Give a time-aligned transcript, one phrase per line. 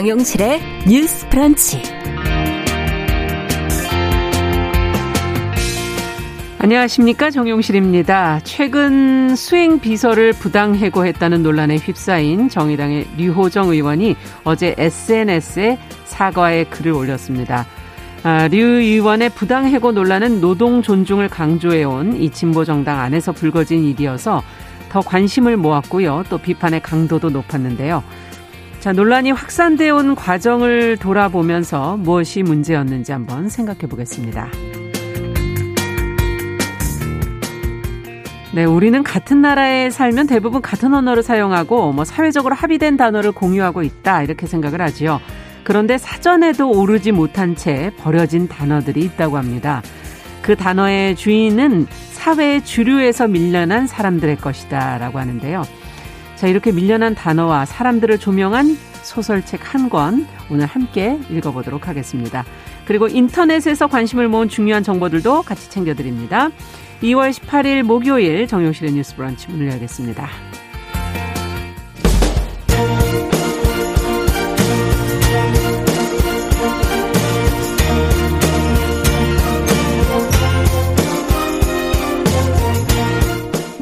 [0.00, 1.82] 정용실의 뉴스 프런치.
[6.58, 8.40] 안녕하십니까 정용실입니다.
[8.44, 17.66] 최근 수행 비서를 부당 해고했다는 논란에 휩싸인 정의당의 류호정 의원이 어제 SNS에 사과의 글을 올렸습니다.
[18.22, 24.42] 아, 류 의원의 부당 해고 논란은 노동 존중을 강조해온 이 진보 정당 안에서 불거진 일이어서
[24.88, 26.24] 더 관심을 모았고요.
[26.30, 28.02] 또 비판의 강도도 높았는데요.
[28.80, 34.48] 자, 논란이 확산되어 온 과정을 돌아보면서 무엇이 문제였는지 한번 생각해 보겠습니다.
[38.54, 44.22] 네, 우리는 같은 나라에 살면 대부분 같은 언어를 사용하고 뭐 사회적으로 합의된 단어를 공유하고 있다
[44.22, 45.20] 이렇게 생각을 하지요.
[45.62, 49.82] 그런데 사전에도 오르지 못한 채 버려진 단어들이 있다고 합니다.
[50.40, 55.64] 그 단어의 주인은 사회의 주류에서 밀려난 사람들의 것이다라고 하는데요.
[56.40, 62.46] 자, 이렇게 밀려난 단어와 사람들을 조명한 소설책 한 권 오늘 함께 읽어보도록 하겠습니다.
[62.86, 66.48] 그리고 인터넷에서 관심을 모은 중요한 정보들도 같이 챙겨드립니다.
[67.02, 70.30] 2월 18일 목요일 정용실의 뉴스 브런치 문을 열겠습니다.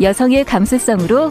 [0.00, 1.30] 여성의 감수성으로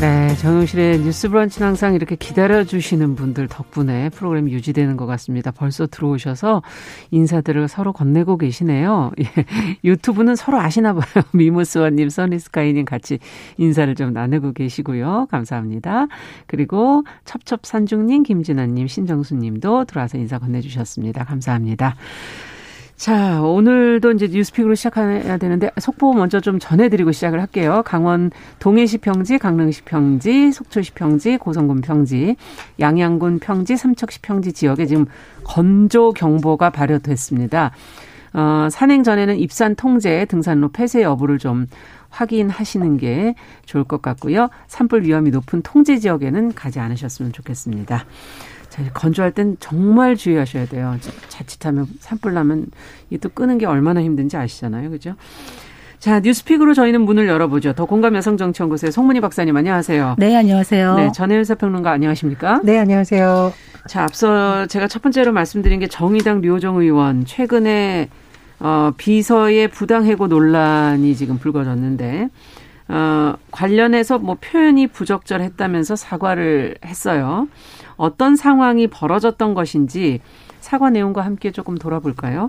[0.00, 5.50] 네, 정용실의 뉴스 브런치는 항상 이렇게 기다려주시는 분들 덕분에 프로그램이 유지되는 것 같습니다.
[5.50, 6.62] 벌써 들어오셔서
[7.10, 9.10] 인사들을 서로 건네고 계시네요.
[9.20, 9.24] 예,
[9.82, 11.24] 유튜브는 서로 아시나 봐요.
[11.34, 13.18] 미무스원님, 써니스카이님 같이
[13.56, 15.26] 인사를 좀 나누고 계시고요.
[15.32, 16.06] 감사합니다.
[16.46, 21.24] 그리고 첩첩산중님, 김진아님, 신정수님도 들어와서 인사 건네주셨습니다.
[21.24, 21.96] 감사합니다.
[22.98, 27.82] 자, 오늘도 이제 뉴스픽으로 시작해야 되는데 속보 먼저 좀 전해드리고 시작을 할게요.
[27.86, 32.34] 강원 동해시 평지, 강릉시 평지, 속초시 평지, 고성군 평지,
[32.80, 35.06] 양양군 평지, 삼척시 평지 지역에 지금
[35.44, 37.70] 건조 경보가 발효됐습니다.
[38.34, 41.66] 어, 산행 전에는 입산 통제, 등산로 폐쇄 여부를 좀
[42.10, 44.48] 확인하시는 게 좋을 것 같고요.
[44.66, 48.04] 산불 위험이 높은 통제 지역에는 가지 않으셨으면 좋겠습니다.
[48.94, 50.96] 건조할 땐 정말 주의하셔야 돼요.
[51.28, 52.66] 자칫하면 산불 나면
[53.10, 54.90] 이또 끄는 게 얼마나 힘든지 아시잖아요.
[54.90, 55.14] 그죠?
[55.98, 57.72] 자, 뉴스픽으로 저희는 문을 열어보죠.
[57.72, 60.14] 더 공감 여성정치연구소의 송문희 박사님 안녕하세요.
[60.18, 60.94] 네, 안녕하세요.
[60.94, 62.60] 네, 전혜연 사평론가 안녕하십니까?
[62.62, 63.52] 네, 안녕하세요.
[63.88, 68.08] 자, 앞서 제가 첫 번째로 말씀드린 게 정의당 류호정 의원 최근에
[68.60, 72.28] 어, 비서의 부당해고 논란이 지금 불거졌는데
[72.88, 77.48] 어, 관련해서 뭐 표현이 부적절했다면서 사과를 했어요.
[77.98, 80.20] 어떤 상황이 벌어졌던 것인지
[80.60, 82.48] 사과 내용과 함께 조금 돌아볼까요?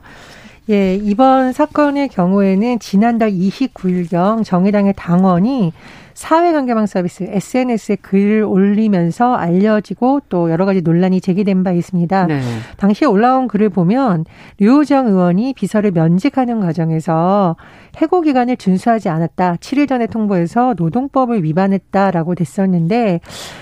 [0.69, 5.73] 예, 이번 사건의 경우에는 지난달 29일경 정의당의 당원이
[6.13, 12.27] 사회관계망 서비스 SNS에 글을 올리면서 알려지고 또 여러 가지 논란이 제기된 바 있습니다.
[12.27, 12.41] 네.
[12.75, 14.25] 당시에 올라온 글을 보면
[14.59, 17.55] 류호정 의원이 비서를 면직하는 과정에서
[17.97, 19.55] 해고 기간을 준수하지 않았다.
[19.55, 23.19] 7일 전에 통보해서 노동법을 위반했다라고 됐었는데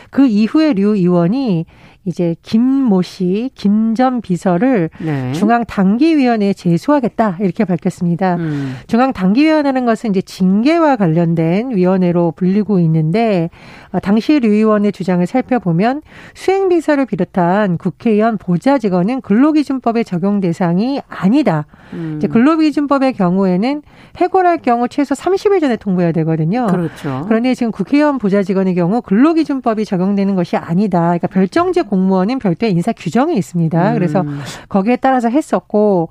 [0.09, 1.65] 그 이후에 류 의원이
[2.05, 5.31] 이제 김모 씨, 김 전 비서를 네.
[5.33, 8.35] 중앙 당기위원회에 제소하겠다 이렇게 밝혔습니다.
[8.35, 8.75] 음.
[8.85, 13.49] 중앙 당기위원회라는 것은 이제 징계와 관련된 위원회로 불리고 있는데
[13.91, 16.03] 어, 당시 류 의원의 주장을 살펴보면
[16.35, 21.66] 수행 비서를 비롯한 국회의원 보좌 직원은 근로기준법의 적용 대상이 아니다.
[21.93, 22.16] 음.
[22.17, 23.81] 이제 근로기준법의 경우에는
[24.17, 26.67] 해고할 경우 최소 30일 전에 통보해야 되거든요.
[26.67, 27.23] 그렇죠.
[27.28, 31.02] 그런데 지금 국회의원 보좌 직원의 경우 근로기준법이 적용되는 것이 아니다.
[31.02, 33.90] 그러니까 별정제 공무원은 별도의 인사 규정이 있습니다.
[33.90, 33.93] 음.
[33.93, 34.25] 그래서
[34.69, 36.09] 거기에 따라서 했었고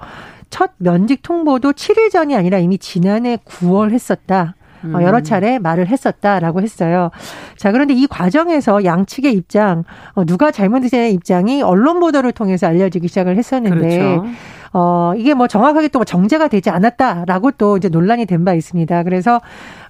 [0.51, 4.55] 첫 면직 통보도 7일 전이 아니라 이미 지난해 9월 했었다.
[4.85, 5.23] 어, 여러 음.
[5.23, 7.11] 차례 말을 했었다라고 했어요.
[7.57, 13.37] 자, 그런데 이 과정에서 양측의 입장, 어, 누가 잘못했냐의 입장이 언론 보도를 통해서 알려지기 시작을
[13.37, 14.25] 했었는데, 그렇죠.
[14.79, 19.03] 어, 이게 뭐 정확하게 또 정제가 되지 않았다라고 또 이제 논란이 된 바 있습니다.
[19.05, 19.41] 그래서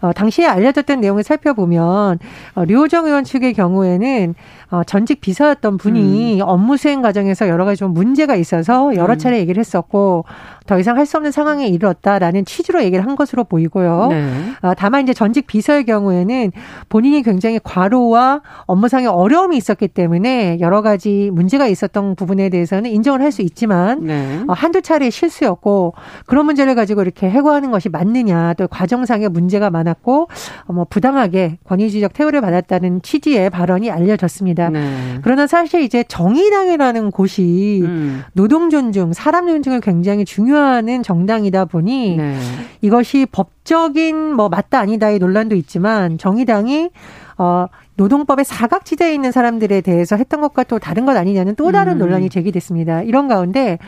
[0.01, 2.19] 어, 당시에 알려졌던 내용을 살펴보면
[2.55, 4.35] 어, 류호정 의원 측의 경우에는
[4.71, 6.47] 어, 전직 비서였던 분이 음.
[6.47, 9.19] 업무 수행 과정에서 여러 가지 좀 문제가 있어서 여러 음.
[9.19, 10.25] 차례 얘기를 했었고
[10.67, 14.09] 더 이상 할 수 없는 상황에 이르렀다라는 취지로 얘기를 한 것으로 보이고요.
[14.11, 14.31] 네.
[14.63, 16.51] 어, 다만 이제 전직 비서의 경우에는
[16.89, 23.27] 본인이 굉장히 과로와 업무상의 어려움이 있었기 때문에 여러 가지 문제가 있었던 부분에 대해서는 인정을 할
[23.33, 24.41] 수 있지만 네.
[24.49, 25.95] 어, 한두 한두 차례의 실수였고
[26.27, 30.29] 그런 문제를 가지고 이렇게 해고하는 것이 맞느냐 또 과정상의 문제가 많았고
[30.67, 34.69] 어, 뭐 부당하게 권위주의적 태우를 받았다는 취지의 발언이 알려졌습니다.
[34.71, 35.19] 네.
[35.23, 38.23] 그러나 사실 이제 정의당이라는 곳이 음.
[38.35, 42.37] 노동 존중, 사람 존중을 굉장히 중요하는 정당이다 보니 네.
[42.83, 46.91] 이것이 법적인 뭐 맞다 아니다의 논란도 있지만 정의당이
[47.39, 51.99] 어 노동법의 사각지대에 있는 사람들에 대해서 했던 것과 또 다른 것 아니냐는 또 다른 음.
[51.99, 53.03] 논란이 제기됐습니다.
[53.03, 53.79] 이런 가운데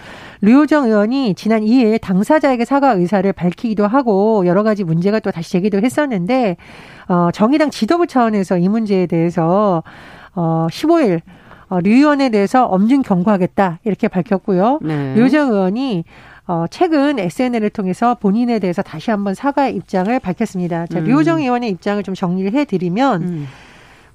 [0.41, 5.79] 류호정 의원이 지난 2일 당사자에게 사과 의사를 밝히기도 하고 여러 가지 문제가 또 다시 제기도
[5.79, 6.57] 했었는데
[7.09, 9.83] 어 정의당 지도부 차원에서 이 문제에 대해서
[10.35, 11.21] 어 15일
[11.69, 14.81] 어, 류 의원에 대해서 엄중 경고하겠다 이렇게 밝혔고요.
[14.83, 15.15] 네.
[15.17, 16.05] 류호정 의원이
[16.47, 20.87] 어, 최근 SNL을 통해서 본인에 대해서 다시 한번 사과의 입장을 밝혔습니다.
[20.87, 21.05] 자, 음.
[21.05, 23.47] 류호정 의원의 입장을 좀 정리를 해드리면 음.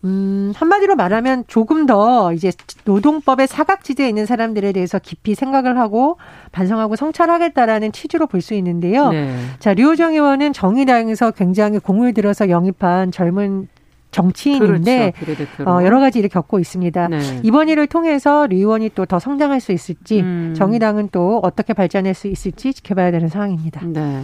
[0.03, 2.51] 음, 한마디로 말하면 조금 더 이제
[2.85, 6.17] 노동법의 사각지대에 있는 사람들에 대해서 깊이 생각을 하고
[6.51, 9.09] 반성하고 성찰하겠다라는 취지로 볼 수 있는데요.
[9.09, 9.33] 네.
[9.59, 13.69] 자, 류호정 의원은 정의당에서 굉장히 공을 들여서 영입한 젊은
[14.11, 15.63] 정치인인데 그렇죠.
[15.65, 17.07] 어, 여러 가지 일을 겪고 있습니다.
[17.07, 17.39] 네.
[17.43, 20.53] 이번 일을 통해서 류 의원이 또 더 성장할 수 있을지 음.
[20.55, 23.81] 정의당은 또 어떻게 발전할 수 있을지 지켜봐야 되는 상황입니다.
[23.85, 24.23] 네.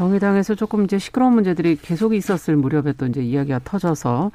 [0.00, 4.30] 정의당에서 조금 이제 시끄러운 문제들이 계속 있었을 무렵에 또 이제 이야기가 터져서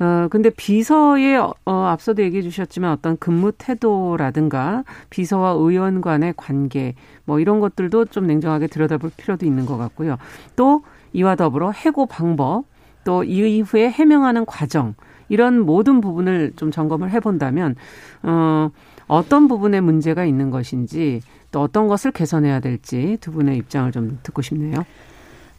[0.00, 6.94] 어 근데 비서에 어 앞서도 얘기해 주셨지만 어떤 근무 태도라든가 비서와 의원 간의 관계
[7.26, 10.16] 뭐 이런 것들도 좀 냉정하게 들여다볼 필요도 있는 것 같고요.
[10.56, 10.82] 또
[11.12, 12.64] 이와 더불어 해고 방법
[13.04, 14.94] 또 이후에 해명하는 과정
[15.28, 17.76] 이런 모든 부분을 좀 점검을 해본다면
[18.22, 18.70] 어
[19.08, 21.20] 어떤 부분에 문제가 있는 것인지
[21.52, 24.84] 또 어떤 것을 개선해야 될지 두 분의 입장을 좀 듣고 싶네요.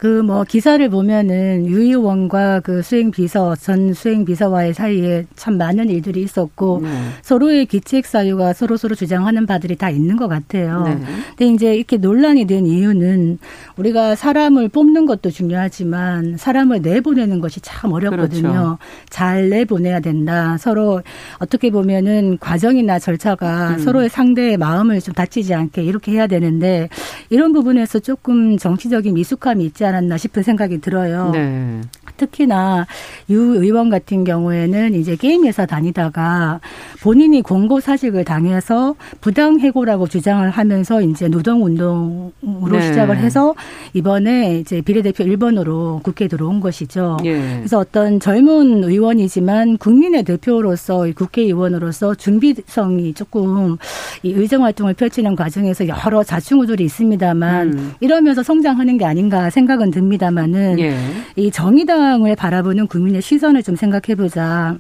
[0.04, 5.90] 그 뭐 기사를 보면은 유 의원과 그 수행 비서 전 수행 비서와의 사이에 참 많은
[5.90, 6.90] 일들이 있었고 네.
[7.22, 10.84] 서로의 기책 사유가 서로 서로 주장하는 바들이 다 있는 것 같아요.
[10.84, 11.00] 네.
[11.38, 13.40] 근데 이제 이렇게 논란이 된 이유는
[13.78, 18.42] 우리가 사람을 뽑는 것도 중요하지만 사람을 내보내는 것이 참 어렵거든요.
[18.42, 18.78] 그렇죠.
[19.10, 20.58] 잘 내보내야 된다.
[20.58, 21.02] 서로
[21.38, 23.80] 어떻게 보면은 과정이나 절차가 음.
[23.80, 26.90] 서로의 상대의 마음을 좀 다치지 않게 이렇게 해야 되는데
[27.30, 31.30] 이런 부분에서 조금 정치적인 미숙함이 있지 않 않았나 싶은 생각이 들어요.
[31.32, 31.82] 네.
[32.18, 32.86] 특히나
[33.30, 36.60] 유 의원 같은 경우에는 이제 게임 회사 다니다가
[37.02, 42.82] 본인이 공고 사직을 당해서 부당 해고라고 주장을 하면서 이제 노동 운동으로 네.
[42.82, 43.56] 시작을 해서
[43.94, 47.18] 이번에 이제 비례대표 1번으로 국회에 들어온 것이죠.
[47.26, 47.58] 예.
[47.58, 53.78] 그래서 어떤 젊은 의원이지만 국민의 대표로서 국회의원으로서 준비성이 조금
[54.24, 57.94] 이 의정 활동을 펼치는 과정에서 여러 자충우돌이 있습니다만 음.
[58.00, 60.98] 이러면서 성장하는 게 아닌가 생각 은 듭니다만은 예.
[61.36, 64.78] 이 정의당을 바라보는 국민의 시선을 좀 생각해 보자.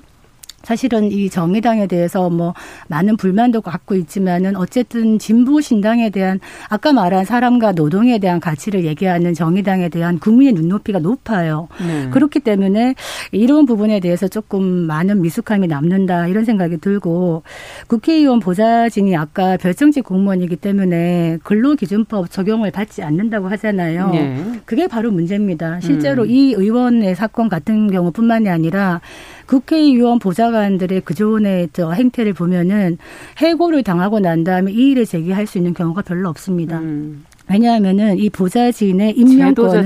[0.63, 2.53] 사실은 이 정의당에 대해서 뭐
[2.87, 6.39] 많은 불만도 갖고 있지만은 어쨌든 진보 신당에 대한
[6.69, 11.67] 아까 말한 사람과 노동에 대한 가치를 얘기하는 정의당에 대한 국민의 눈높이가 높아요.
[11.85, 12.09] 네.
[12.09, 12.95] 그렇기 때문에
[13.31, 17.43] 이런 부분에 대해서 조금 많은 미숙함이 남는다 이런 생각이 들고
[17.87, 24.09] 국회의원 보좌진이 아까 별정직 공무원이기 때문에 근로기준법 적용을 받지 않는다고 하잖아요.
[24.11, 24.43] 네.
[24.65, 25.81] 그게 바로 문제입니다.
[25.81, 26.29] 실제로 음.
[26.29, 29.01] 이 의원의 사건 같은 경우뿐만이 아니라
[29.45, 32.97] 국회의원 보좌관들의 그조원의 저 행태를 보면은
[33.37, 36.79] 해고를 당하고 난 다음에 이의를 제기할 수 있는 경우가 별로 없습니다.
[36.79, 37.25] 음.
[37.49, 39.83] 왜냐하면은 이 보좌진의 임명권을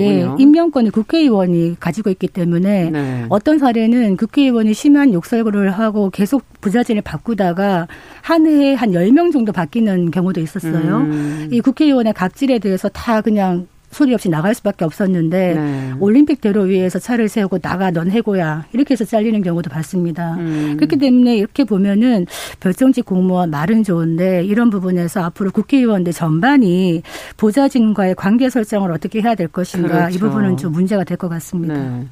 [0.00, 3.24] 예, 임명권을 국회의원이 가지고 있기 때문에 네.
[3.28, 7.86] 어떤 사례는 국회의원이 심한 욕설을 하고 계속 보좌진을 바꾸다가
[8.22, 10.98] 한 해에 한 열 명 정도 바뀌는 경우도 있었어요.
[10.98, 11.48] 음.
[11.52, 15.92] 이 국회의원의 갑질에 대해서 다 그냥 소리 없이 나갈 수밖에 없었는데 네.
[16.00, 20.34] 올림픽 대로 위에서 차를 세우고 나가 넌 해고야 이렇게 해서 잘리는 경우도 봤습니다.
[20.36, 20.74] 음.
[20.78, 22.26] 그렇기 때문에 이렇게 보면은
[22.60, 27.02] 별정직 공무원 말은 좋은데 이런 부분에서 앞으로 국회의원들 전반이
[27.36, 30.16] 보좌진과의 관계 설정을 어떻게 해야 될 것인가 그렇죠.
[30.16, 31.74] 이 부분은 좀 문제가 될 것 같습니다.
[31.74, 32.06] 네.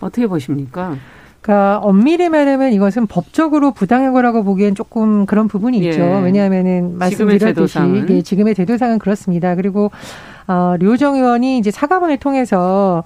[0.00, 0.96] 어떻게 보십니까?
[1.40, 6.00] 그러니까 엄밀히 말하면 이것은 법적으로 부당해고라고 보기엔 조금 그런 부분이 있죠.
[6.00, 6.20] 예.
[6.22, 7.78] 왜냐하면은 말씀드렸듯이
[8.10, 9.54] 예, 지금의 제도상은 그렇습니다.
[9.54, 9.90] 그리고
[10.50, 13.04] 어, 류정 의원이 이제 사과문을 통해서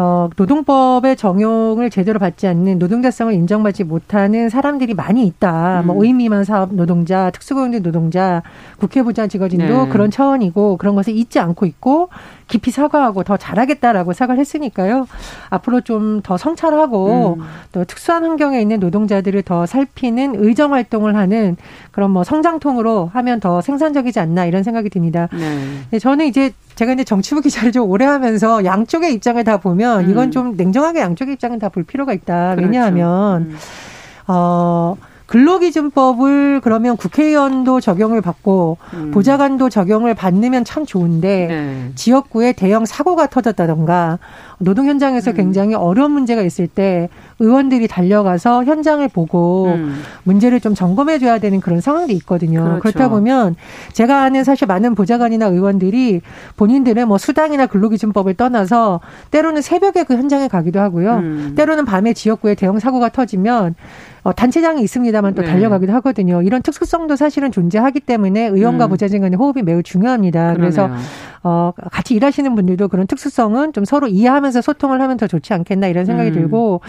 [0.00, 5.82] 어, 노동법의 적용을 제대로 받지 않는 노동자성을 인정받지 못하는 사람들이 많이 있다.
[5.84, 5.98] 뭐 음.
[5.98, 8.44] 뭐 5인 미만 사업 노동자, 특수고용된 노동자,
[8.78, 9.88] 국회부자 직원진도 네.
[9.90, 12.10] 그런 차원이고 그런 것을 잊지 않고 있고
[12.46, 15.08] 깊이 사과하고 더 잘하겠다라고 사과를 했으니까요.
[15.50, 17.44] 앞으로 좀 더 성찰하고 음.
[17.72, 21.56] 또 특수한 환경에 있는 노동자들을 더 살피는 의정 활동을 하는
[21.90, 25.28] 그런 뭐 성장통으로 하면 더 생산적이지 않나 이런 생각이 듭니다.
[25.90, 25.98] 네.
[25.98, 30.10] 저는 이제 제가 이제 정치부 기자를 좀 오래 하면서 양쪽의 입장을 다 보면 음.
[30.10, 32.54] 이건 좀 냉정하게 양쪽의 입장을 다 볼 필요가 있다.
[32.54, 32.62] 그렇죠.
[32.70, 33.58] 왜냐하면 음.
[34.28, 34.94] 어
[35.26, 39.10] 근로기준법을 그러면 국회의원도 적용을 받고 음.
[39.10, 41.92] 보좌관도 적용을 받으면 참 좋은데 네.
[41.96, 44.20] 지역구에 대형 사고가 터졌다던가
[44.58, 45.36] 노동 현장에서 음.
[45.36, 50.00] 굉장히 어려운 문제가 있을 때 의원들이 달려가서 현장을 보고 음.
[50.24, 52.62] 문제를 좀 점검해 줘야 되는 그런 상황도 있거든요.
[52.62, 52.80] 그렇죠.
[52.80, 53.54] 그렇다 보면
[53.92, 56.20] 제가 아는 사실 많은 보좌관이나 의원들이
[56.56, 59.00] 본인들의 뭐 수당이나 근로기준법을 떠나서
[59.30, 61.16] 때로는 새벽에 그 현장에 가기도 하고요.
[61.16, 61.54] 음.
[61.56, 63.76] 때로는 밤에 지역구에 대형 사고가 터지면
[64.24, 65.48] 어, 단체장이 있습니다만 또 네.
[65.48, 66.42] 달려가기도 하거든요.
[66.42, 68.90] 이런 특수성도 사실은 존재하기 때문에 의원과 음.
[68.90, 70.54] 보좌진 간의 호흡이 매우 중요합니다.
[70.54, 70.96] 그러네요.
[71.42, 76.04] 어, 같이 일하시는 분들도 그런 특수성은 좀 서로 이해하면서 소통을 하면 더 좋지 않겠나 이런
[76.04, 76.34] 생각이 음.
[76.34, 76.80] 들고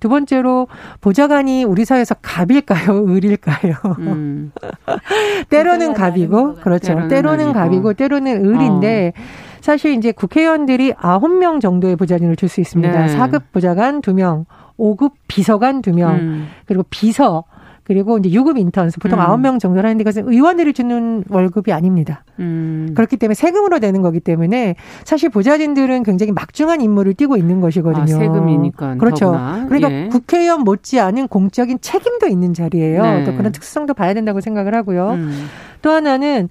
[0.00, 0.68] 두 번째로
[1.00, 3.74] 보좌관이 우리 사회에서 갑일까요, 을일까요?
[3.98, 4.52] 음.
[5.50, 6.88] 때로는 갑이고 그렇죠.
[6.88, 9.20] 때로는, 때로는 갑이고 때로는 을인데 어.
[9.60, 13.06] 사실 이제 국회의원들이 아홉 명 정도의 보좌진을 줄 수 있습니다.
[13.06, 13.16] 네.
[13.16, 14.46] 4급 보좌관 두명
[14.78, 16.48] 5급 비서관 2명, 음.
[16.64, 17.44] 그리고 비서,
[17.88, 19.24] 그리고 이제 6급 인턴스 보통 음.
[19.24, 22.22] 9명 정도 하는데 그것은 의원들이 주는 월급이 아닙니다.
[22.38, 22.92] 음.
[22.94, 28.02] 그렇기 때문에 세금으로 되는 거기 때문에 사실 보좌진들은 굉장히 막중한 임무를 띠고 있는 것이거든요.
[28.02, 28.96] 아, 세금이니까.
[28.96, 29.26] 그렇죠.
[29.26, 29.64] 더구나.
[29.66, 30.08] 그러니까 예.
[30.08, 33.02] 국회의원 못지않은 공적인 책임도 있는 자리예요.
[33.02, 33.24] 네.
[33.24, 35.12] 또 그런 특성도 봐야 된다고 생각을 하고요.
[35.12, 35.46] 음.
[35.80, 36.50] 또 하나는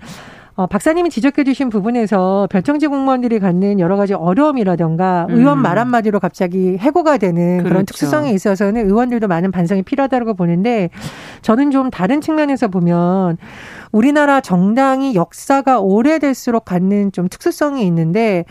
[0.57, 5.35] 어, 박사님이 지적해 주신 부분에서 별정직 공무원들이 갖는 여러 가지 어려움이라던가 음.
[5.35, 7.69] 의원 말 한마디로 갑자기 해고가 되는 그렇죠.
[7.69, 10.89] 그런 특수성에 있어서는 의원들도 많은 반성이 필요하다고 보는데
[11.43, 13.37] 저는 좀 다른 측면에서 보면
[13.91, 18.43] 우리나라 정당이 역사가 오래될수록 갖는 좀 특수성이 있는데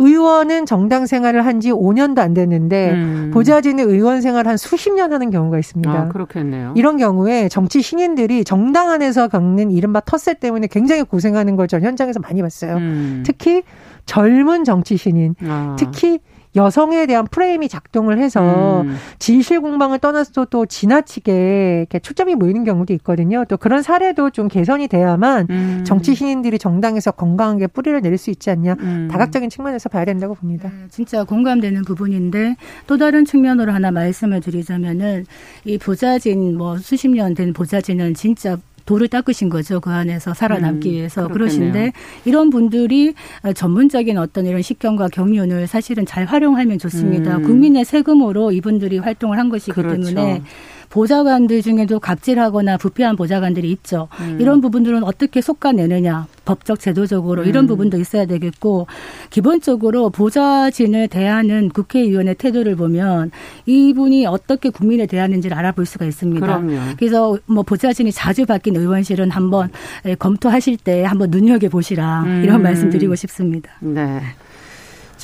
[0.00, 3.30] 의원은 정당 생활을 한 지 5년도 안 됐는데 음.
[3.34, 5.92] 보좌진의 의원 생활 한 수십 년 하는 경우가 있습니다.
[5.92, 6.72] 아, 그렇겠네요.
[6.74, 12.18] 이런 경우에 정치 신인들이 정당 안에서 겪는 이른바 텃세 때문에 굉장히 고생하는 걸 전 현장에서
[12.20, 12.76] 많이 봤어요.
[12.76, 13.22] 음.
[13.26, 13.62] 특히
[14.06, 15.76] 젊은 정치 신인, 아.
[15.78, 16.18] 특히
[16.56, 18.96] 여성에 대한 프레임이 작동을 해서 음.
[19.18, 23.44] 진실 공방을 떠나서 또 지나치게 이렇게 초점이 모이는 경우도 있거든요.
[23.48, 25.84] 또 그런 사례도 좀 개선이 돼야만 음.
[25.86, 28.76] 정치 신인들이 정당에서 건강하게 뿌리를 내릴 수 있지 않냐.
[28.80, 29.08] 음.
[29.10, 30.68] 다각적인 측면에서 봐야 된다고 봅니다.
[30.68, 35.26] 네, 진짜 공감되는 부분인데 또 다른 측면으로 하나 말씀을 드리자면은
[35.64, 38.56] 이 보좌진 뭐 수십 년 된 보좌진은 진짜
[38.90, 39.78] 돌을 닦으신 거죠.
[39.78, 41.28] 그 안에서 살아남기 음, 위해서.
[41.28, 41.70] 그렇겠네요.
[41.72, 41.92] 그러신데
[42.24, 43.14] 이런 분들이
[43.54, 47.36] 전문적인 어떤 이런 식견과 경륜을 사실은 잘 활용하면 좋습니다.
[47.36, 47.42] 음.
[47.44, 50.02] 국민의 세금으로 이분들이 활동을 한 것이기 그렇죠.
[50.02, 50.42] 때문에
[50.90, 54.08] 보좌관들 중에도 갑질하거나 부패한 보좌관들이 있죠.
[54.20, 54.38] 음.
[54.40, 56.26] 이런 부분들은 어떻게 속아내느냐.
[56.44, 57.68] 법적 제도적으로 이런 음.
[57.68, 58.88] 부분도 있어야 되겠고
[59.30, 63.30] 기본적으로 보좌진을 대하는 국회의원의 태도를 보면
[63.66, 66.44] 이분이 어떻게 국민에 대하는지를 알아볼 수가 있습니다.
[66.44, 66.78] 그럼요.
[66.98, 69.70] 그래서 뭐 보좌진이 자주 바뀐 의원실은 한번
[70.18, 72.42] 검토하실 때 한번 눈여겨 보시라 음.
[72.42, 73.70] 이런 말씀드리고 싶습니다.
[73.80, 74.20] 네.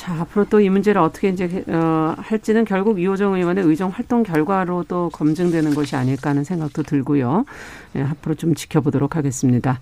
[0.07, 4.85] 자, 앞으로 또 이 문제를 어떻게 이제 어, 할지는 결국 이호정 의원의 의정 활동 결과로
[4.87, 7.43] 또 검증되는 것이 아닐까 하는 생각도 들고요.
[7.91, 9.81] 네, 앞으로 좀 지켜보도록 하겠습니다.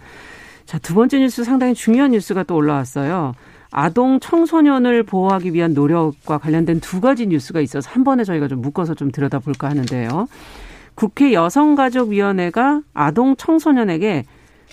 [0.65, 3.33] 자, 두 번째 뉴스 상당히 중요한 뉴스가 또 올라왔어요.
[3.69, 8.95] 아동 청소년을 보호하기 위한 노력과 관련된 두 가지 뉴스가 있어서 한 번에 저희가 좀 묶어서
[8.95, 10.27] 좀 들여다볼까 하는데요.
[10.95, 14.25] 국회 여성가족위원회가 아동 청소년에게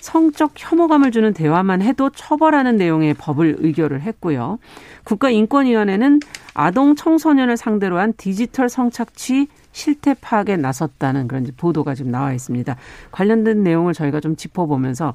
[0.03, 4.59] 성적 혐오감을 주는 대화만 해도 처벌하는 내용의 법을 의결을 했고요.
[5.05, 6.19] 국가인권위원회는
[6.53, 12.75] 아동 청소년을 상대로 한 디지털 성착취 실태 파악에 나섰다는 그런 보도가 지금 나와 있습니다.
[13.13, 15.13] 관련된 내용을 저희가 좀 짚어보면서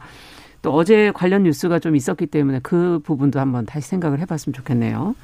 [0.61, 5.15] 또 어제 관련 뉴스가 좀 있었기 때문에 그 부분도 한번 다시 생각을 해봤으면 좋겠네요.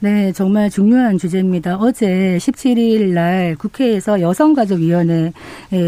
[0.00, 1.76] 네, 정말 중요한 주제입니다.
[1.76, 5.32] 어제 17일 날 국회에서 여성가족위원회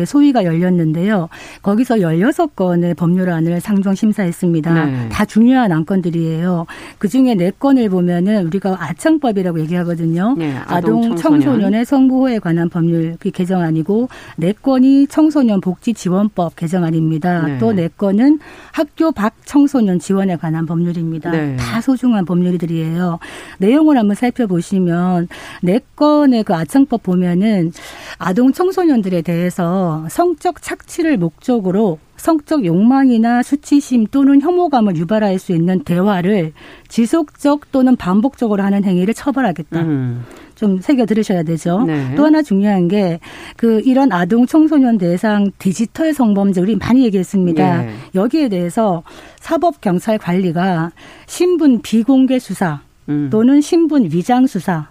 [0.07, 1.29] 소위가 열렸는데요.
[1.63, 4.85] 거기서 16건의 법률안을 상정 심사했습니다.
[4.87, 5.09] 네.
[5.11, 6.67] 다 중요한 안건들이에요.
[6.97, 10.35] 그 중에 4건을 보면은 우리가 아청법이라고 얘기하거든요.
[10.39, 11.41] 네, 아동, 청소년.
[11.41, 14.09] 청소년 의 성보호에 관한 법률 그 개정안이고
[14.41, 17.43] 4건이 청소년 복지 지원법 개정안입니다.
[17.43, 17.59] 네.
[17.59, 18.39] 또 4건은
[18.79, 21.33] 학교 밖 청소년 지원에 관한 법률입니다.
[21.33, 21.57] 네.
[21.57, 23.19] 다 소중한 법률들이에요.
[23.59, 25.27] 내용을 한번 살펴보시면
[25.65, 27.73] 네 건의 그 아청법 보면은
[28.19, 36.53] 아동 청소년들에 대해서 성적 착취를 목적으로 성적 욕망이나 수치심 또는 혐오감을 유발할 수 있는 대화를
[36.89, 39.81] 지속적 또는 반복적으로 하는 행위를 처벌하겠다.
[39.81, 40.25] 음.
[40.55, 41.85] 좀 새겨 들으셔야 되죠.
[41.85, 42.15] 네.
[42.17, 43.21] 또 하나 중요한 게
[43.57, 47.83] 그 이런 아동 청소년 대상 디지털 성범죄 우리 많이 얘기했습니다.
[47.83, 47.91] 네.
[48.15, 49.03] 여기에 대해서
[49.41, 50.93] 사법 경찰 관리가
[51.27, 53.29] 신분 비공개 수사 음.
[53.31, 54.89] 또는 신분 위장 수사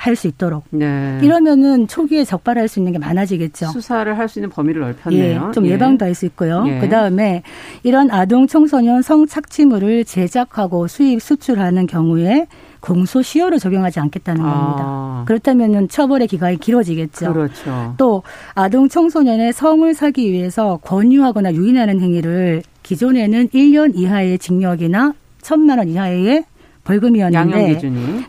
[0.00, 1.18] 할 수 있도록 네.
[1.22, 3.66] 이러면은 초기에 적발할 수 있는 게 많아지겠죠.
[3.66, 5.48] 수사를 할 수 있는 범위를 넓혔네요.
[5.48, 5.76] 예, 좀 예.
[5.76, 6.64] 방도 할수 있고요.
[6.66, 6.78] 예.
[6.78, 7.42] 그 다음에
[7.82, 12.46] 이런 아동 청소년 성착취물을 제작하고 수입 수출하는 경우에
[12.80, 14.50] 공소시효를 적용하지 않겠다는 아.
[14.50, 15.24] 겁니다.
[15.26, 17.34] 그렇다면 처벌의 기간이 길어지겠죠.
[17.34, 17.94] 그렇죠.
[17.98, 18.22] 또
[18.54, 26.44] 아동 청소년의 성을 사기 위해서 권유하거나 유인하는 행위를 기존에는 1년 이하의 징역이나 천만 원 이하의
[26.90, 27.80] 벌금이었는데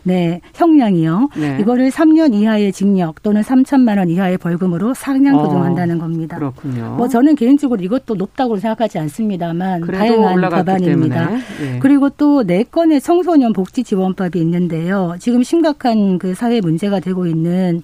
[0.04, 1.30] 네 형량이요.
[1.36, 1.58] 네.
[1.60, 6.36] 이거를 3년 이하의 징역 또는 3천만 원 이하의 벌금으로 상향 조정한다는 어, 겁니다.
[6.36, 6.94] 그렇군요.
[6.96, 11.30] 뭐 저는 개인적으로 이것도 높다고 생각하지 않습니다만 다양한 법안입니다.
[11.30, 11.78] 네.
[11.80, 15.14] 그리고 또 네 건의 청소년 복지 지원법이 있는데요.
[15.18, 17.82] 지금 심각한 그 사회 문제가 되고 있는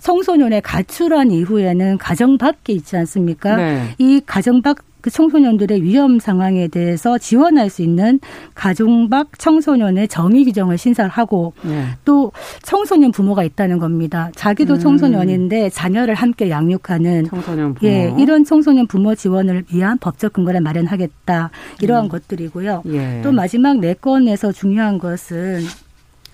[0.00, 3.56] 청소년의 가출한 이후에는 가정 밖에 있지 않습니까?
[3.56, 3.82] 네.
[3.98, 8.20] 이 가정 밖 그 청소년들의 위험 상황에 대해서 지원할 수 있는
[8.54, 11.86] 가정 밖 청소년의 정의 규정을 신설 하고 네.
[12.04, 12.32] 또
[12.62, 14.30] 청소년 부모가 있다는 겁니다.
[14.36, 14.78] 자기도 음.
[14.78, 17.90] 청소년인데 자녀를 함께 양육하는 청소년 부모.
[17.90, 21.50] 예, 이런 청소년 부모 지원을 위한 법적 근거를 마련하겠다.
[21.80, 22.08] 이러한 음.
[22.08, 22.82] 것들이고요.
[22.86, 23.20] 예.
[23.22, 25.60] 또 마지막 네 건에서 중요한 것은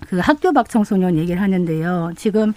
[0.06, 2.12] 그 학교 밖 청소년 얘기를 하는데요.
[2.16, 2.52] 지금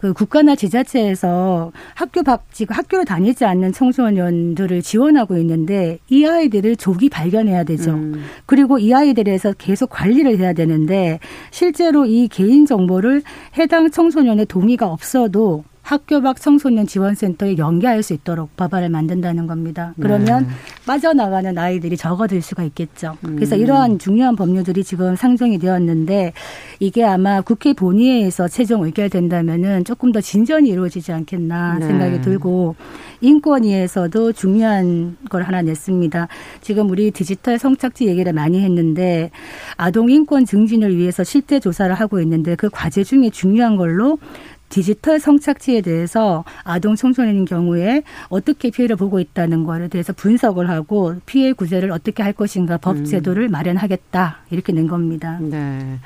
[0.00, 7.08] 그 국가나 지자체에서 학교 밖 지금 학교를 다니지 않는 청소년들을 지원하고 있는데 이 아이들을 조기
[7.08, 7.92] 발견해야 되죠.
[7.92, 8.24] 음.
[8.46, 13.22] 그리고 이 아이들에서 계속 관리를 해야 되는데 실제로 이 개인 정보를
[13.58, 19.94] 해당 청소년의 동의가 없어도 학교 밖 청소년 지원센터에 연계할 수 있도록 법안을 만든다는 겁니다.
[20.00, 20.52] 그러면 네.
[20.84, 23.16] 빠져나가는 아이들이 적어들 수가 있겠죠.
[23.20, 23.60] 그래서 음.
[23.60, 26.32] 이러한 중요한 법률들이 지금 상정이 되었는데
[26.80, 31.86] 이게 아마 국회 본회의에서 최종 의결된다면은 조금 더 진전이 이루어지지 않겠나 네.
[31.86, 32.74] 생각이 들고
[33.20, 36.26] 인권위에서도 중요한 걸 하나 냈습니다.
[36.62, 39.30] 지금 우리 디지털 성착취 얘기를 많이 했는데
[39.76, 44.18] 아동 인권 증진을 위해서 실태 조사를 하고 있는데 그 과제 중에 중요한 걸로
[44.68, 51.52] 디지털 성착취에 대해서 아동 청소년인 경우에 어떻게 피해를 보고 있다는 거에 대해서 분석을 하고 피해
[51.52, 53.04] 구제를 어떻게 할 것인가 법 음.
[53.04, 53.50] 제도를 음.
[53.50, 55.38] 마련하겠다 이렇게 낸 겁니다.
[55.40, 55.98] 네.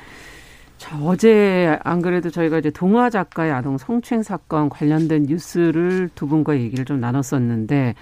[0.77, 6.57] 자, 어제 안 그래도 저희가 이제 동화 작가의 아동 성추행 사건 관련된 뉴스를 두 분과
[6.57, 7.93] 얘기를 좀 나눴었는데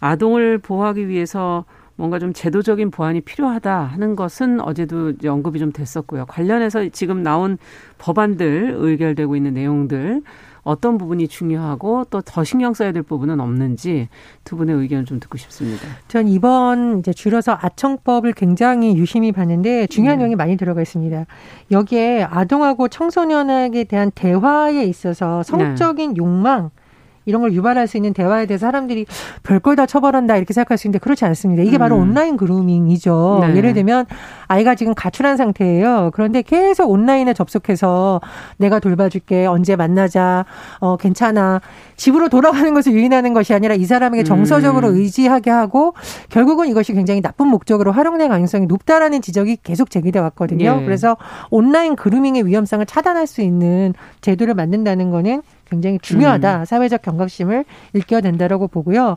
[0.00, 1.64] 아동을 보호하기 위해서
[1.96, 6.26] 뭔가 좀 제도적인 보완이 필요하다 하는 것은 어제도 언급이 좀 됐었고요.
[6.26, 7.58] 관련해서 지금 나온
[7.98, 10.22] 법안들 의결되고 있는 내용들
[10.64, 14.08] 어떤 부분이 중요하고 또 더 신경 써야 될 부분은 없는지
[14.44, 15.86] 두 분의 의견을 좀 듣고 싶습니다.
[16.08, 20.24] 전 이번 이제 줄여서 아청법을 굉장히 유심히 봤는데 중요한 네.
[20.24, 21.26] 내용이 많이 들어가 있습니다.
[21.70, 26.16] 여기에 아동하고 청소년에게 대한 대화에 있어서 성적인 네.
[26.16, 26.70] 욕망
[27.26, 29.06] 이런 걸 유발할 수 있는 대화에 대해서 사람들이
[29.42, 31.62] 별걸 다 처벌한다 이렇게 생각할 수 있는데 그렇지 않습니다.
[31.62, 32.02] 이게 바로 음.
[32.02, 33.40] 온라인 그루밍이죠.
[33.42, 33.56] 네.
[33.56, 34.06] 예를 들면
[34.46, 36.10] 아이가 지금 가출한 상태예요.
[36.14, 38.20] 그런데 계속 온라인에 접속해서
[38.56, 40.44] 내가 돌봐줄게 언제 만나자
[40.80, 41.60] 어 괜찮아
[41.96, 44.96] 집으로 돌아가는 것을 유인하는 것이 아니라 이 사람에게 정서적으로 음.
[44.96, 45.94] 의지하게 하고
[46.28, 50.76] 결국은 이것이 굉장히 나쁜 목적으로 활용될 가능성이 높다라는 지적이 계속 제기돼 왔거든요.
[50.76, 50.84] 네.
[50.84, 51.16] 그래서
[51.50, 55.42] 온라인 그루밍의 위험성을 차단할 수 있는 제도를 만든다는 거는
[55.74, 56.60] 굉장히 중요하다.
[56.60, 56.64] 음.
[56.64, 59.16] 사회적 경각심을 일깨워야 된다라고 보고요.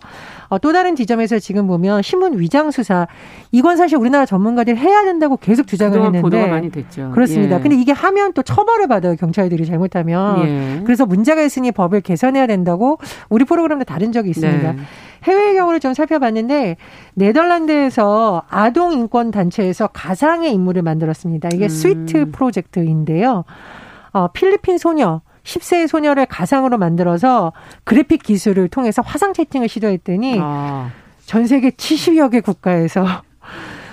[0.49, 3.07] 어, 또 다른 지점에서 지금 보면 신문 위장 수사
[3.51, 7.11] 이건 사실 우리나라 전문가들이 해야 된다고 계속 주장을 했는데 보도가 많이 됐죠.
[7.11, 7.57] 그렇습니다.
[7.57, 7.61] 예.
[7.61, 9.15] 근데 이게 하면 또 처벌을 받아요.
[9.15, 10.47] 경찰들이 잘못하면.
[10.47, 10.81] 예.
[10.83, 12.97] 그래서 문제가 있으니 법을 개선해야 된다고
[13.29, 14.71] 우리 프로그램도 다른 적이 있습니다.
[14.71, 14.79] 네.
[15.23, 16.77] 해외의 경우를 좀 살펴봤는데
[17.15, 21.49] 네덜란드에서 아동 인권 단체에서 가상의 인물을 만들었습니다.
[21.53, 21.69] 이게 음.
[21.69, 23.43] 스위트 프로젝트인데요.
[24.13, 27.53] 어, 필리핀 소녀 10세의 소녀를 가상으로 만들어서
[27.85, 30.91] 그래픽 기술을 통해서 화상 채팅을 시도했더니 아.
[31.25, 33.05] 전 세계 70여 개 국가에서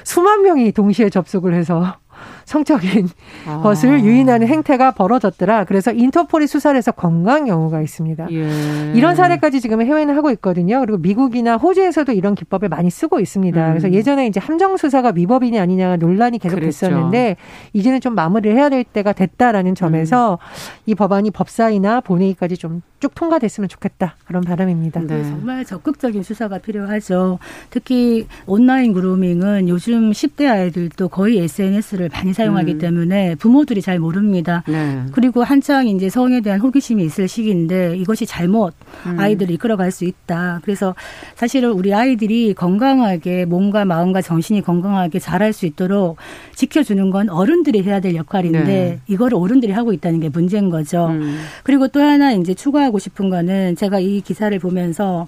[0.02, 1.96] 수만 명이 동시에 접속을 해서
[2.44, 3.08] 성적인
[3.46, 3.60] 아.
[3.62, 5.64] 것을 유인하는 행태가 벌어졌더라.
[5.64, 8.28] 그래서 인터폴이 수사를 해서 건강 경우가 있습니다.
[8.30, 8.92] 예.
[8.94, 10.80] 이런 사례까지 지금 해외는 하고 있거든요.
[10.80, 13.66] 그리고 미국이나 호주에서도 이런 기법을 많이 쓰고 있습니다.
[13.66, 13.70] 음.
[13.70, 16.86] 그래서 예전에 이제 함정 수사가 위법이냐 아니냐 논란이 계속 그랬죠.
[16.86, 17.36] 됐었는데
[17.72, 20.82] 이제는 좀 마무리를 해야 될 때가 됐다라는 점에서 음.
[20.86, 25.00] 이 법안이 법사위나 본회의까지 좀 쭉 통과됐으면 좋겠다 그런 바람입니다.
[25.02, 25.24] 네.
[25.24, 27.38] 정말 적극적인 수사가 필요하죠.
[27.68, 32.78] 특히 온라인 그루밍은 요즘 10대 아이들도 거의 SNS를 많이 사용하기 음.
[32.78, 34.62] 때문에 부모들이 잘 모릅니다.
[34.66, 35.02] 네.
[35.12, 38.74] 그리고 한창 이제 성에 대한 호기심이 있을 시기인데 이것이 잘못
[39.06, 39.18] 음.
[39.18, 40.60] 아이들을 이끌어갈 수 있다.
[40.62, 40.94] 그래서
[41.34, 46.16] 사실은 우리 아이들이 건강하게 몸과 마음과 정신이 건강하게 자랄 수 있도록
[46.54, 49.00] 지켜주는 건 어른들이 해야 될 역할인데 네.
[49.06, 51.06] 이거를 어른들이 하고 있다는 게 문제인 거죠.
[51.06, 51.38] 음.
[51.62, 55.26] 그리고 또 하나 이제 추가하고 싶은 거는 제가 이 기사를 보면서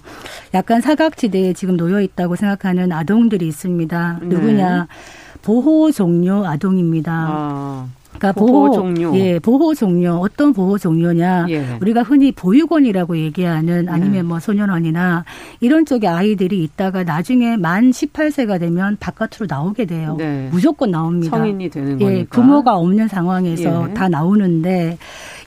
[0.53, 4.19] 약간 사각지대에 지금 놓여 있다고 생각하는 아동들이 있습니다.
[4.23, 4.87] 누구냐?
[4.89, 5.26] 네.
[5.47, 7.13] 보호 종료 아동입니다.
[7.29, 7.87] 아.
[8.17, 9.15] 그러니까 보호, 보호, 종료.
[9.15, 10.15] 예, 보호 종료.
[10.15, 11.45] 어떤 보호 종료냐?
[11.49, 11.77] 예.
[11.79, 14.21] 우리가 흔히 보육원이라고 얘기하는 아니면 네.
[14.23, 15.23] 뭐 소년원이나
[15.61, 20.15] 이런 쪽에 아이들이 있다가 나중에 만 18세가 되면 바깥으로 나오게 돼요.
[20.17, 20.49] 네.
[20.51, 21.37] 무조건 나옵니다.
[21.37, 22.41] 성인이 되는 예, 거니까.
[22.41, 23.93] 부모가 없는 상황에서 예.
[23.93, 24.97] 다 나오는데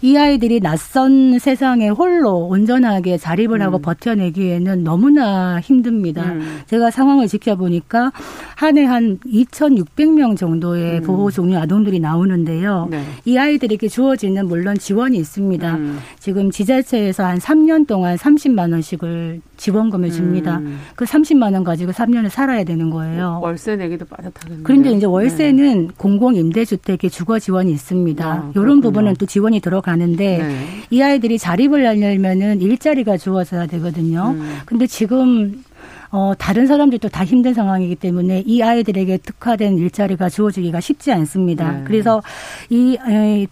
[0.02, 3.62] 이 아이들이 낯선 세상에 홀로 온전하게 자립을 음.
[3.62, 6.24] 하고 버텨내기에는 너무나 힘듭니다.
[6.32, 6.60] 음.
[6.66, 8.12] 제가 상황을 지켜보니까
[8.56, 11.02] 한 해 한 2,600명 정도의 음.
[11.02, 12.88] 보호 종류 아동들이 나오는데요.
[12.90, 13.02] 네.
[13.24, 15.74] 이 아이들에게 주어지는 물론 지원이 있습니다.
[15.76, 15.98] 음.
[16.18, 20.58] 지금 지자체에서 한 3년 동안 30만 원씩을 지원금을 줍니다.
[20.58, 20.78] 음.
[20.96, 23.38] 그 30만 원 가지고 3년을 살아야 되는 거예요.
[23.42, 24.64] 월세 내기도 빠듯하겠네요.
[24.64, 25.94] 그런데 이제 월세는 네.
[25.96, 28.26] 공공 임대주택에 주거 지원이 있습니다.
[28.26, 30.66] 아, 이런 부분은 또 지원이 들어가 는데 네.
[30.90, 34.34] 이 아이들이 자립을 하려면은 일자리가 주어져야 되거든요.
[34.36, 34.58] 음.
[34.66, 35.62] 근데 지금
[36.12, 41.72] 어, 다른 사람들도 다 힘든 상황이기 때문에 이 아이들에게 특화된 일자리가 주어지기가 쉽지 않습니다.
[41.72, 41.84] 네.
[41.84, 42.20] 그래서
[42.68, 42.98] 이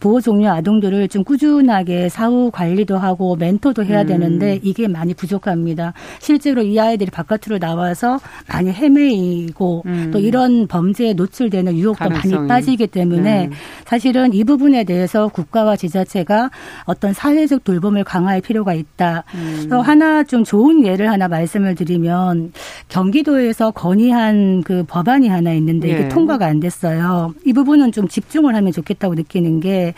[0.01, 4.07] 보호 종류 아동들을 좀 꾸준하게 사후 관리도 하고 멘토도 해야 음.
[4.07, 5.93] 되는데 이게 많이 부족합니다.
[6.19, 8.19] 실제로 이 아이들이 바깥으로 나와서
[8.49, 10.11] 많이 헤매이고 음.
[10.13, 12.35] 또 이런 범죄에 노출되는 유혹도 가능성이.
[12.35, 13.51] 많이 빠지기 때문에 네.
[13.85, 16.51] 사실은 이 부분에 대해서 국가와 지자체가
[16.85, 19.25] 어떤 사회적 돌봄을 강화할 필요가 있다.
[19.35, 19.69] 음.
[19.81, 22.48] 하나 좀 좋은 예를 하나 말씀을 드리면
[22.89, 26.09] 경기도에서 건의한 그 법안이 하나 있는데 이게 예.
[26.09, 27.35] 통과가 안 됐어요.
[27.45, 29.95] 이 부분은 좀 집중을 하면 좋겠다고 느끼는 게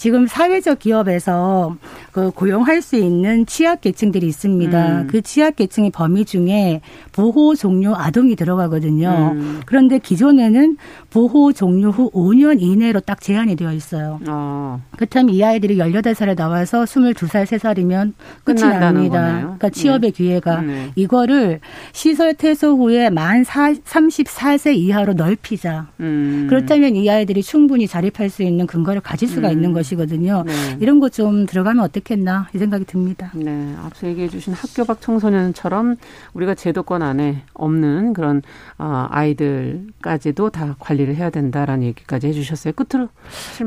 [0.00, 1.76] 지금 사회적 기업에서
[2.10, 5.02] 그 고용할 수 있는 취약 계층들이 있습니다.
[5.02, 5.06] 음.
[5.08, 6.80] 그 취약 계층의 범위 중에
[7.12, 9.32] 보호 종료 아동이 들어가거든요.
[9.34, 9.60] 음.
[9.66, 10.78] 그런데 기존에는
[11.10, 14.18] 보호 종료 후 5년 이내로 딱 제한이 되어 있어요.
[14.26, 14.80] 어.
[14.96, 19.20] 그렇다면 이 아이들이 18살에 나와서 22살, 3살이면 끝이 납니다.
[19.20, 19.40] 거네요.
[19.40, 20.16] 그러니까 취업의 네.
[20.16, 20.92] 기회가 네.
[20.94, 21.60] 이거를
[21.92, 25.88] 시설 퇴소 후에 만 4, 34세 이하로 넓히자.
[26.00, 26.46] 음.
[26.48, 29.52] 그렇다면 이 아이들이 충분히 자립할 수 있는 근거를 가질 수가 음.
[29.52, 30.44] 있는 것이 거든요.
[30.46, 30.52] 네.
[30.80, 33.30] 이런 것좀 들어가면 어떻겠나 이 생각이 듭니다.
[33.34, 33.74] 네.
[33.84, 35.96] 앞서 얘기해 주신 학교 밖 청소년처럼
[36.34, 38.42] 우리가 제도권 안에 없는 그런
[38.78, 42.74] 어, 아이들까지도 다 관리를 해야 된다라는 얘기까지 해주셨어요.
[42.74, 43.08] 끝으로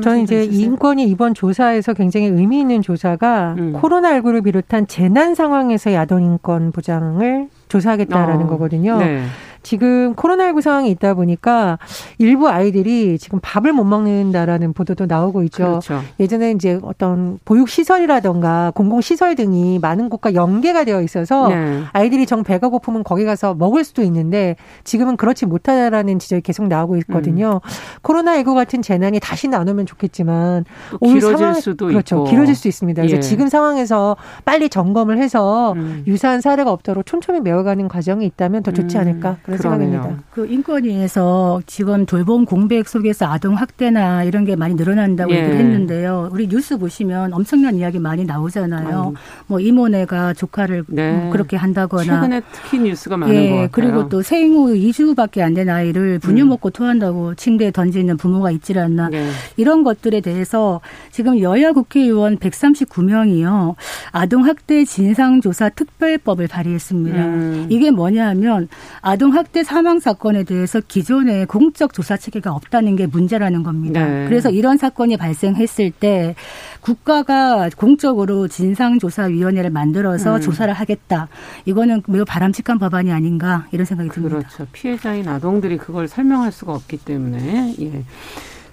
[0.02, 3.72] 저는 이제 인권이 이번 조사에서 굉장히 의미 있는 조사가 음.
[3.80, 8.48] 코로나19를 비롯한 재난 상황에서 야동 인권 보장을 조사하겠다라는 어.
[8.48, 8.98] 거거든요.
[8.98, 9.24] 네.
[9.64, 11.78] 지금 코로나19 상황이 있다 보니까
[12.18, 15.80] 일부 아이들이 지금 밥을 못 먹는다라는 보도도 나오고 있죠.
[15.80, 16.00] 그렇죠.
[16.20, 21.82] 예전에 이제 어떤 보육 시설이라던가 공공 시설 등이 많은 곳과 연계가 되어 있어서 네.
[21.92, 26.98] 아이들이 정 배가 고프면 거기 가서 먹을 수도 있는데 지금은 그렇지 못하다라는 지적이 계속 나오고
[26.98, 27.60] 있거든요.
[27.64, 27.70] 음.
[28.02, 30.64] 코로나19 같은 재난이 다시 나누면 좋겠지만
[31.02, 32.16] 길어질 상황, 수도 그렇죠.
[32.16, 32.24] 있고.
[32.24, 33.00] 길어질 수 있습니다.
[33.02, 33.20] 그래서 예.
[33.20, 36.04] 지금 상황에서 빨리 점검을 해서 음.
[36.06, 39.00] 유사한 사례가 없도록 촘촘히 메워가는 과정이 있다면 더 좋지 음.
[39.00, 39.36] 않을까.
[39.54, 39.58] 음.
[39.58, 40.22] 그런 생각입니다.
[40.32, 45.38] 그 인권위에서 지금 돌봄 공백 속에서 아동 학대나 이런 게 많이 늘어난다고 예.
[45.38, 46.28] 얘기를 했는데요.
[46.32, 49.02] 우리 뉴스 보시면 엄청난 이야기 많이 나오잖아요.
[49.02, 49.14] 아유.
[49.46, 51.12] 뭐 이모네가 조카를 네.
[51.12, 53.48] 뭐 그렇게 한다거나 최근에 특히 뉴스가 많은 예.
[53.48, 53.68] 것 같아요.
[53.72, 56.48] 그리고 또 생후 2주밖에 안 된 아이를 분유 음.
[56.48, 59.30] 먹고 토한다고 침대에 던지는 부모가 있질 않나 네.
[59.56, 60.80] 이런 것들에 대해서
[61.12, 63.74] 지금 여야 국회의원 139명이요
[64.10, 67.18] 아동 학대 진상조사 특별법을 발의했습니다.
[67.24, 67.66] 음.
[67.68, 68.68] 이게 뭐냐하면
[69.00, 74.02] 아동 학대 학대 사망 사건에 대해서 기존에 공적 조사 체계가 없다는 게 문제라는 겁니다.
[74.02, 74.26] 네.
[74.26, 76.34] 그래서 이런 사건이 발생했을 때
[76.80, 80.40] 국가가 공적으로 진상조사위원회를 만들어서 음.
[80.40, 81.28] 조사를 하겠다.
[81.66, 84.38] 이거는 매우 바람직한 법안이 아닌가 이런 생각이 듭니다.
[84.38, 84.66] 그렇죠.
[84.72, 88.04] 피해자인 아동들이 그걸 설명할 수가 없기 때문에 예.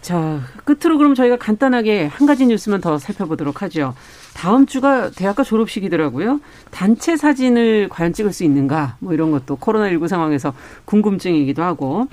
[0.02, 3.94] 자, 끝으로 그럼 저희가 간단하게 한 가지 뉴스만 더 살펴보도록 하죠.
[4.34, 6.40] 다음 주가 대학가 졸업식이더라고요.
[6.72, 8.96] 단체 사진을 과연 찍을 수 있는가?
[9.00, 10.54] 뭐 이런 것도 코로나19 상황에서
[10.86, 12.08] 궁금증이기도 하고.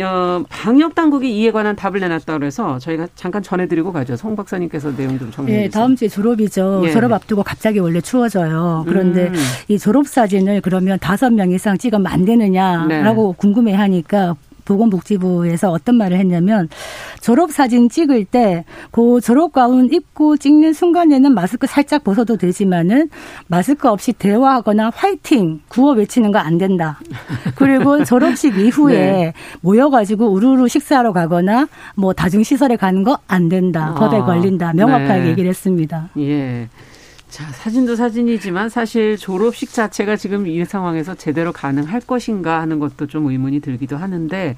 [0.00, 4.14] 어, 방역 당국이 이에 관한 답을 내놨다 그래서 저희가 잠깐 전해드리고 가죠.
[4.16, 5.68] 송 박사님께서 내용 좀 정리해 주세요.
[5.68, 6.82] 네, 다음 주에 졸업이죠.
[6.84, 6.92] 예.
[6.92, 8.84] 졸업 앞두고 갑자기 원래 추워져요.
[8.86, 9.34] 그런데 음.
[9.66, 13.36] 이 졸업 사진을 그러면 다섯 명 이상 찍으면 안 되느냐라고 네.
[13.36, 14.36] 궁금해하니까
[14.70, 16.68] 보건복지부에서 어떤 말을 했냐면
[17.20, 23.08] 졸업 사진 찍을 때 그 졸업 가운 입고 찍는 순간에는 마스크 살짝 벗어도 되지만은
[23.46, 26.98] 마스크 없이 대화하거나 화이팅 구호 외치는 거 안 된다.
[27.54, 29.32] 그리고 졸업식 이후에 네.
[29.60, 33.94] 모여가지고 우르르 식사하러 가거나 뭐 다중시설에 가는 거 안 된다.
[33.94, 34.72] 법에 아, 걸린다.
[34.72, 35.28] 명확하게 네.
[35.28, 36.08] 얘기를 했습니다.
[36.18, 36.68] 예.
[37.30, 43.26] 자, 사진도 사진이지만 사실 졸업식 자체가 지금 이 상황에서 제대로 가능할 것인가 하는 것도 좀
[43.30, 44.56] 의문이 들기도 하는데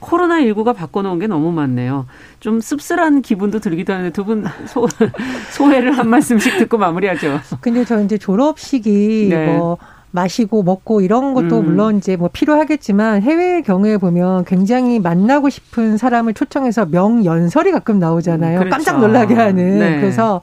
[0.00, 2.06] 코로나19가 바꿔놓은 게 너무 많네요.
[2.40, 4.44] 좀 씁쓸한 기분도 들기도 하는데 두 분
[5.52, 7.40] 소회를 한 말씀씩 듣고 마무리하죠.
[7.60, 9.46] 근데 저 이제 졸업식이 네.
[9.56, 9.78] 뭐
[10.10, 11.64] 마시고 먹고 이런 것도 음.
[11.66, 18.58] 물론 이제 뭐 필요하겠지만 해외의 경우에 보면 굉장히 만나고 싶은 사람을 초청해서 명연설이 가끔 나오잖아요.
[18.58, 18.70] 음, 그렇죠.
[18.76, 19.78] 깜짝 놀라게 하는.
[19.78, 20.00] 네.
[20.00, 20.40] 그래서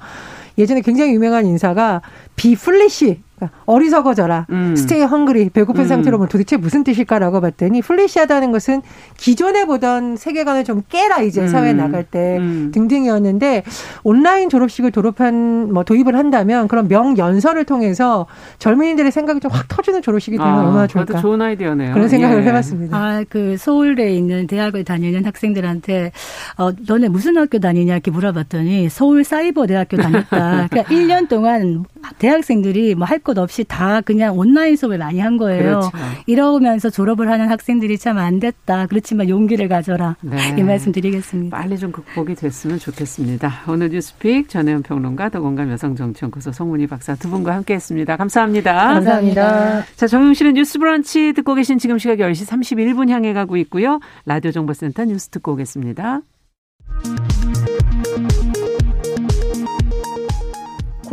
[0.57, 2.01] 예전에 굉장히 유명한 인사가
[2.35, 3.23] be foolish 그러니까
[3.65, 4.47] 어리석어져라.
[4.49, 4.75] 음.
[4.75, 5.87] stay hungry 배고픈 음.
[5.87, 8.81] 상태로 면 도대체 무슨 뜻일까라고 봤더니 foolish하다는 것은
[9.17, 11.47] 기존에 보던 세계관을 좀 깨라 이제 음.
[11.47, 12.71] 사회에 나갈 때 음.
[12.73, 13.63] 등등이었는데
[14.03, 18.25] 온라인 졸업식을 졸업한 뭐 도입을 한다면 그런 명연설을 통해서
[18.59, 21.21] 젊은이들의 생각이 좀 확 터지는 졸업식이 되면 아, 얼마나 좋을까.
[21.21, 21.93] 좋은 아이디어네요.
[21.93, 22.47] 그런 생각을 예.
[22.47, 22.97] 해봤습니다.
[22.97, 26.11] 아, 그 서울대에 있는 대학을 다니는 학생들한테
[26.57, 30.67] 어, 너네 무슨 학교 다니냐 이렇게 물어봤더니 서울 사이버 대학교 다녔다.
[30.73, 31.85] 그러니까 1년 동안
[32.17, 35.63] 대학생들이 뭐 할것 없이 다 그냥 온라인 수업을 많이 한 거예요.
[35.63, 35.91] 그렇죠.
[36.27, 38.85] 이러면서 졸업을 하는 학생들이 참 안 됐다.
[38.85, 40.15] 그렇지만 용기를 가져라.
[40.21, 40.37] 네.
[40.57, 41.57] 이 말씀 드리겠습니다.
[41.57, 43.51] 빨리 좀 극복이 됐으면 좋겠습니다.
[43.67, 48.15] 오늘 뉴스픽 전혜연 평론가 더공감 여성정치연구소 송문희 박사 두 분과 함께했습니다.
[48.17, 48.73] 감사합니다.
[48.93, 49.83] 감사합니다.
[49.95, 53.99] 자 정용실의 뉴스 브런치 듣고 계신 지금 시각 10시 31분 향해 가고 있고요.
[54.25, 56.21] 라디오 정보센터 뉴스 듣고 오겠습니다.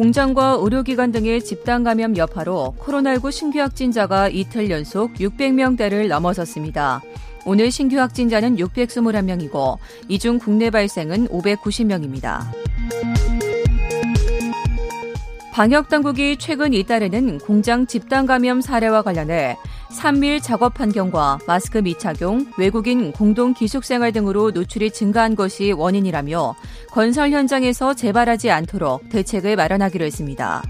[0.01, 7.03] 공장과 의료기관 등의 집단 감염 여파로 코로나19 신규 확진자가 이틀 연속 600명대를 넘어섰습니다.
[7.45, 9.77] 오늘 신규 확진자는 621명이고
[10.09, 12.41] 이 중 국내 발생은 590명입니다.
[15.53, 19.59] 방역 당국이 최근 잇따르는 공장 집단 감염 사례와 관련해
[19.91, 26.55] 산밀 작업 환경과 마스크 미착용, 외국인 공동 기숙 생활 등으로 노출이 증가한 것이 원인이라며
[26.91, 30.63] 건설 현장에서 재발하지 않도록 대책을 마련하기로 했습니다.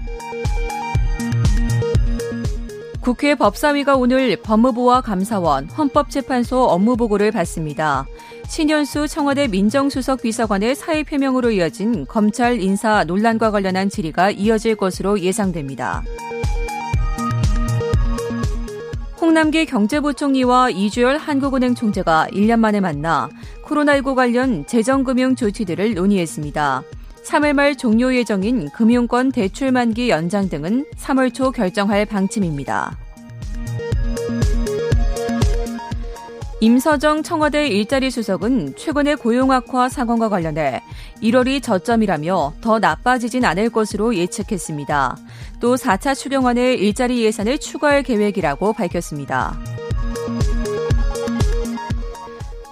[2.99, 8.05] 국회 법사위가 오늘 법무부와 감사원, 헌법재판소 업무 보고를 받습니다.
[8.47, 16.03] 신현수 청와대 민정수석 비서관의 사의 표명으로 이어진 검찰 인사 논란과 관련한 질의가 이어질 것으로 예상됩니다.
[19.21, 23.29] 홍남기 경제부총리와 이주열 한국은행 총재가 1년 만에 만나
[23.63, 26.81] 코로나19 관련 재정금융 조치들을 논의했습니다.
[27.23, 32.97] 3월 말 종료 예정인 금융권 대출 만기 연장 등은 3월 초 결정할 방침입니다.
[36.63, 40.83] 임서정 청와대 일자리 수석은 최근의 고용 악화 상황과 관련해
[41.23, 45.17] 1월이 저점이라며 더 나빠지진 않을 것으로 예측했습니다.
[45.59, 49.59] 또 4차 추경안에 일자리 예산을 추가할 계획이라고 밝혔습니다.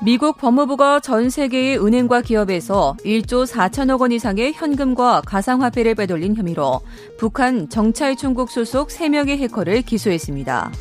[0.04, 6.80] 미국 법무부가 전 세계의 은행과 기업에서 1조 4천억 원 이상의 현금과 가상화폐를 빼돌린 혐의로
[7.18, 10.72] 북한 정찰총국 소속 3명의 해커를 기소했습니다.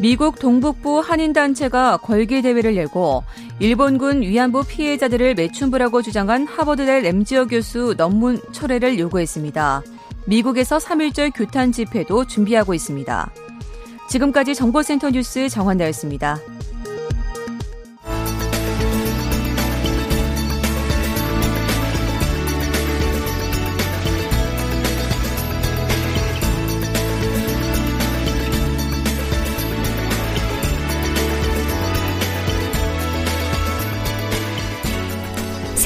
[0.00, 3.24] 미국 동북부 한인단체가 걸기 대회를 열고
[3.58, 9.82] 일본군 위안부 피해자들을 매춘부라고 주장한 하버드대 램지어 교수 논문 철회를 요구했습니다.
[10.26, 13.30] 미국에서 3일절 규탄 집회도 준비하고 있습니다.
[14.08, 16.38] 지금까지 정보센터 뉴스 정한나였습니다.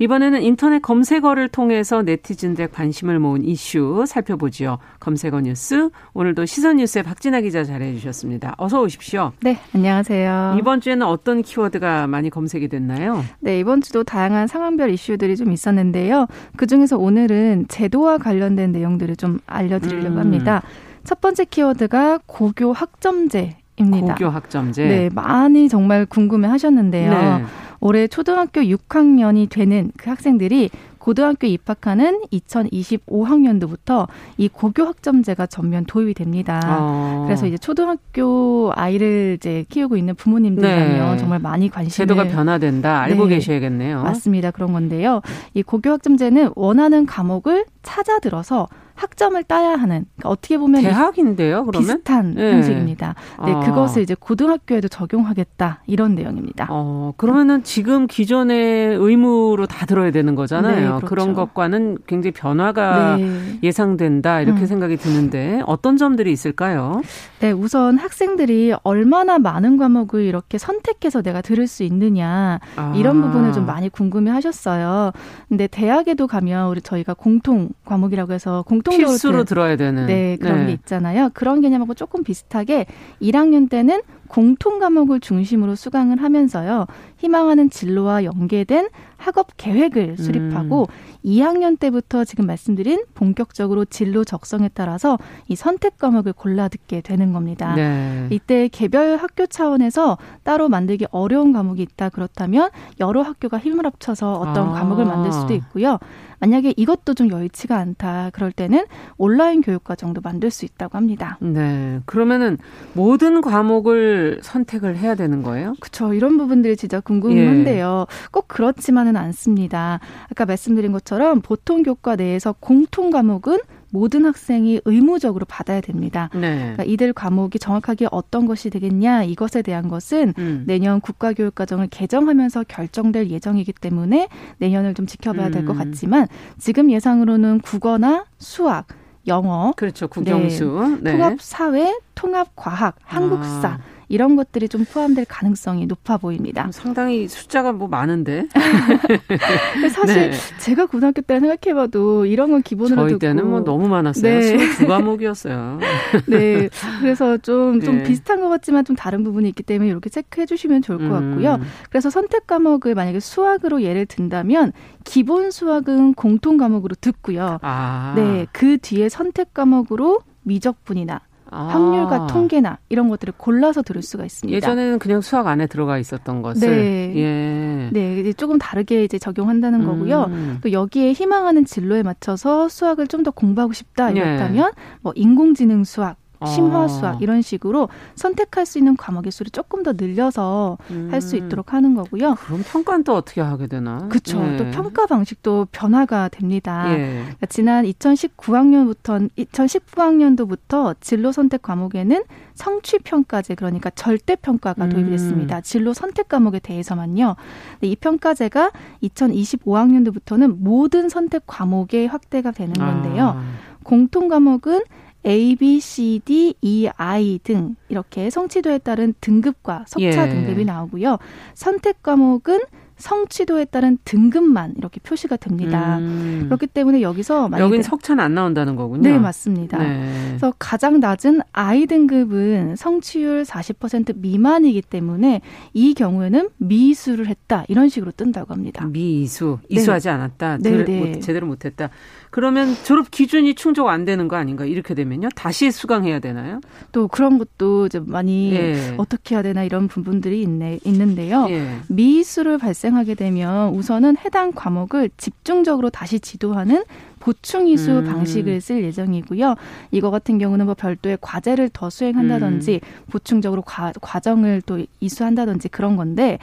[0.00, 4.78] 이번에는 인터넷 검색어를 통해서 네티즌들 관심을 모은 이슈 살펴보지요.
[4.98, 8.54] 검색어 뉴스 오늘도 시선 뉴스의 박진아 기자 잘해 주셨습니다.
[8.56, 9.32] 어서 오십시오.
[9.42, 10.56] 네, 안녕하세요.
[10.58, 13.22] 이번 주에는 어떤 키워드가 많이 검색이 됐나요?
[13.40, 16.26] 네, 이번 주도 다양한 상황별 이슈들이 좀 있었는데요.
[16.56, 20.18] 그중에서 오늘은 제도와 관련된 내용들을 좀 알려드리려고 음.
[20.18, 20.62] 합니다.
[21.04, 24.14] 첫 번째 키워드가 고교 학점제 입니다.
[24.14, 24.82] 고교 학점제.
[24.88, 27.10] 네, 많이 정말 궁금해 하셨는데요.
[27.10, 27.44] 네.
[27.80, 36.60] 올해 초등학교 6학년이 되는 그 학생들이 고등학교 입학하는 2025학년도부터 이 고교 학점제가 전면 도입이 됩니다.
[36.66, 37.24] 어.
[37.26, 41.16] 그래서 이제 초등학교 아이를 이제 키우고 있는 부모님들이라면 네.
[41.16, 43.36] 정말 많이 관심을 제도가 변화된다 알고 네.
[43.36, 44.02] 계셔야겠네요.
[44.02, 44.50] 맞습니다.
[44.50, 45.22] 그런 건데요.
[45.54, 48.68] 이 고교 학점제는 원하는 과목을 찾아 들어서
[49.00, 51.64] 학점을 따야 하는 그러니까 어떻게 보면 대학인데요.
[51.64, 52.52] 그러면 비슷한 네.
[52.52, 53.14] 형식입니다.
[53.46, 53.60] 네, 아.
[53.60, 56.66] 그것을 이제 고등학교에도 적용하겠다 이런 내용입니다.
[56.68, 60.74] 어, 그러면은 지금 기존의 의무로 다 들어야 되는 거잖아요.
[60.74, 61.06] 네, 그렇죠.
[61.06, 63.58] 그런 것과는 굉장히 변화가 네.
[63.62, 64.66] 예상된다 이렇게 음.
[64.66, 67.00] 생각이 드는데 어떤 점들이 있을까요?
[67.40, 72.92] 네, 우선 학생들이 얼마나 많은 과목을 이렇게 선택해서 내가 들을 수 있느냐 아.
[72.94, 75.12] 이런 부분을 좀 많이 궁금해하셨어요.
[75.48, 80.66] 근데 대학에도 가면 우리 저희가 공통 과목이라고 해서 공통 필수로 들어야 되는 네 그런 네.
[80.66, 81.30] 게 있잖아요.
[81.34, 82.86] 그런 개념하고 조금 비슷하게
[83.22, 86.86] 1학년 때는 공통 과목을 중심으로 수강을 하면서요.
[87.16, 91.20] 희망하는 진로와 연계된 학업 계획을 수립하고 음.
[91.24, 97.74] 2학년 때부터 지금 말씀드린 본격적으로 진로 적성에 따라서 이 선택 과목을 골라 듣게 되는 겁니다.
[97.74, 98.28] 네.
[98.30, 104.68] 이때 개별 학교 차원에서 따로 만들기 어려운 과목이 있다 그렇다면 여러 학교가 힘을 합쳐서 어떤
[104.68, 104.72] 아.
[104.72, 105.98] 과목을 만들 수도 있고요.
[106.40, 108.86] 만약에 이것도 좀 여의치가 않다 그럴 때는
[109.18, 111.36] 온라인 교육 과정도 만들 수 있다고 합니다.
[111.40, 112.00] 네.
[112.06, 112.56] 그러면은
[112.94, 115.74] 모든 과목을 선택을 해야 되는 거예요?
[115.80, 116.14] 그렇죠.
[116.14, 118.06] 이런 부분들이 진짜 궁금한데요.
[118.08, 118.28] 예.
[118.30, 120.00] 꼭 그렇지만은 않습니다.
[120.30, 123.58] 아까 말씀드린 것처럼 보통 교과 내에서 공통 과목은
[123.92, 126.30] 모든 학생이 의무적으로 받아야 됩니다.
[126.32, 126.58] 네.
[126.58, 130.64] 그러니까 이들 과목이 정확하게 어떤 것이 되겠냐 이것에 대한 것은 음.
[130.66, 134.28] 내년 국가교육과정을 개정하면서 결정될 예정이기 때문에
[134.58, 135.78] 내년을 좀 지켜봐야 될것 음.
[135.78, 136.28] 같지만
[136.58, 138.86] 지금 예상으로는 국어나 수학
[139.26, 141.10] 영어, 그렇죠, 국영수, 네.
[141.10, 141.12] 네.
[141.12, 143.78] 통합 사회, 통합 과학, 한국사 아.
[144.10, 146.68] 이런 것들이 좀 포함될 가능성이 높아 보입니다.
[146.72, 148.48] 상당히 숫자가 뭐 많은데.
[149.94, 150.36] 사실 네.
[150.58, 154.40] 제가 고등학교 때 생각해봐도 이런 건 기본으로 저희 때는 뭐 너무 많았어요.
[154.40, 154.56] 네.
[154.56, 155.78] 22과목이었어요.
[156.26, 156.68] 네.
[157.00, 158.02] 그래서 좀, 좀 네.
[158.02, 161.54] 비슷한 것 같지만 좀 다른 부분이 있기 때문에 이렇게 체크해 주시면 좋을 것 같고요.
[161.54, 161.62] 음.
[161.88, 164.72] 그래서 선택 과목을 만약에 수학으로 예를 든다면
[165.04, 167.58] 기본 수학은 공통 과목으로 듣고요.
[167.62, 168.14] 아.
[168.16, 168.48] 네.
[168.50, 171.20] 그 뒤에 선택 과목으로 미적분이나
[171.50, 171.68] 아.
[171.68, 174.56] 확률과 통계나 이런 것들을 골라서 들을 수가 있습니다.
[174.56, 177.90] 예전에는 그냥 수학 안에 들어가 있었던 것을 네, 예.
[177.92, 180.24] 네, 조금 다르게 이제 적용한다는 거고요.
[180.30, 180.58] 음.
[180.62, 184.16] 또 여기에 희망하는 진로에 맞춰서 수학을 좀 더 공부하고 싶다 예.
[184.16, 184.82] 이렇다면 예.
[185.02, 186.88] 뭐 인공지능 수학 심화 아.
[186.88, 191.08] 수학 이런 식으로 선택할 수 있는 과목의 수를 조금 더 늘려서 음.
[191.10, 192.36] 할수 있도록 하는 거고요.
[192.46, 194.08] 그럼 평가는 또 어떻게 하게 되나?
[194.08, 194.42] 그렇죠.
[194.42, 194.56] 예.
[194.56, 196.86] 또 평가 방식도 변화가 됩니다.
[196.92, 197.20] 예.
[197.22, 202.22] 그러니까 지난 2019학년부터 2019학년도부터 진로 선택 과목에는
[202.54, 205.10] 성취 평가제 그러니까 절대 평가가 도입이 음.
[205.10, 205.56] 됐습니다.
[205.58, 205.62] 음.
[205.62, 207.36] 진로 선택 과목에 대해서만요.
[207.82, 208.70] 이 평가제가
[209.02, 213.34] 2025학년도부터는 모든 선택 과목에 확대가 되는 건데요.
[213.36, 213.42] 아.
[213.82, 214.82] 공통 과목은
[215.24, 220.28] A, B, C, D, E, I 등 이렇게 성취도에 따른 등급과 석차 예.
[220.28, 221.18] 등급이 나오고요.
[221.54, 222.60] 선택 과목은
[223.00, 225.98] 성취도에 따른 등급만 이렇게 표시가 됩니다.
[225.98, 226.42] 음.
[226.46, 229.02] 그렇기 때문에 여기서 여기는 석차는 안 나온다는 거군요.
[229.02, 229.78] 네, 맞습니다.
[229.78, 230.24] 네.
[230.28, 235.40] 그래서 가장 낮은 I 등급은 성취율 40% 미만이기 때문에
[235.72, 238.84] 이 경우에는 미수를 했다 이런 식으로 뜬다고 합니다.
[238.86, 240.14] 미수, 이수하지 네.
[240.14, 241.20] 않았다, 네, 네.
[241.20, 241.90] 제대로 못했다.
[242.30, 246.60] 그러면 졸업 기준이 충족 안 되는 거 아닌가 이렇게 되면요 다시 수강해야 되나요?
[246.92, 248.94] 또 그런 것도 이제 많이 예.
[248.98, 251.46] 어떻게 해야 되나 이런 부분들이 있네 있는데요.
[251.50, 251.78] 예.
[251.88, 256.84] 미수를 발생 하게 되면 우선은 해당 과목을 집중적으로 다시 지도하는
[257.20, 258.04] 보충 이수 음.
[258.04, 259.54] 방식을 쓸 예정이고요.
[259.92, 263.04] 이거 같은 경우는 뭐 별도의 과제를 더 수행한다든지 음.
[263.10, 266.38] 보충적으로 과, 과정을 또 이수한다든지 그런 건데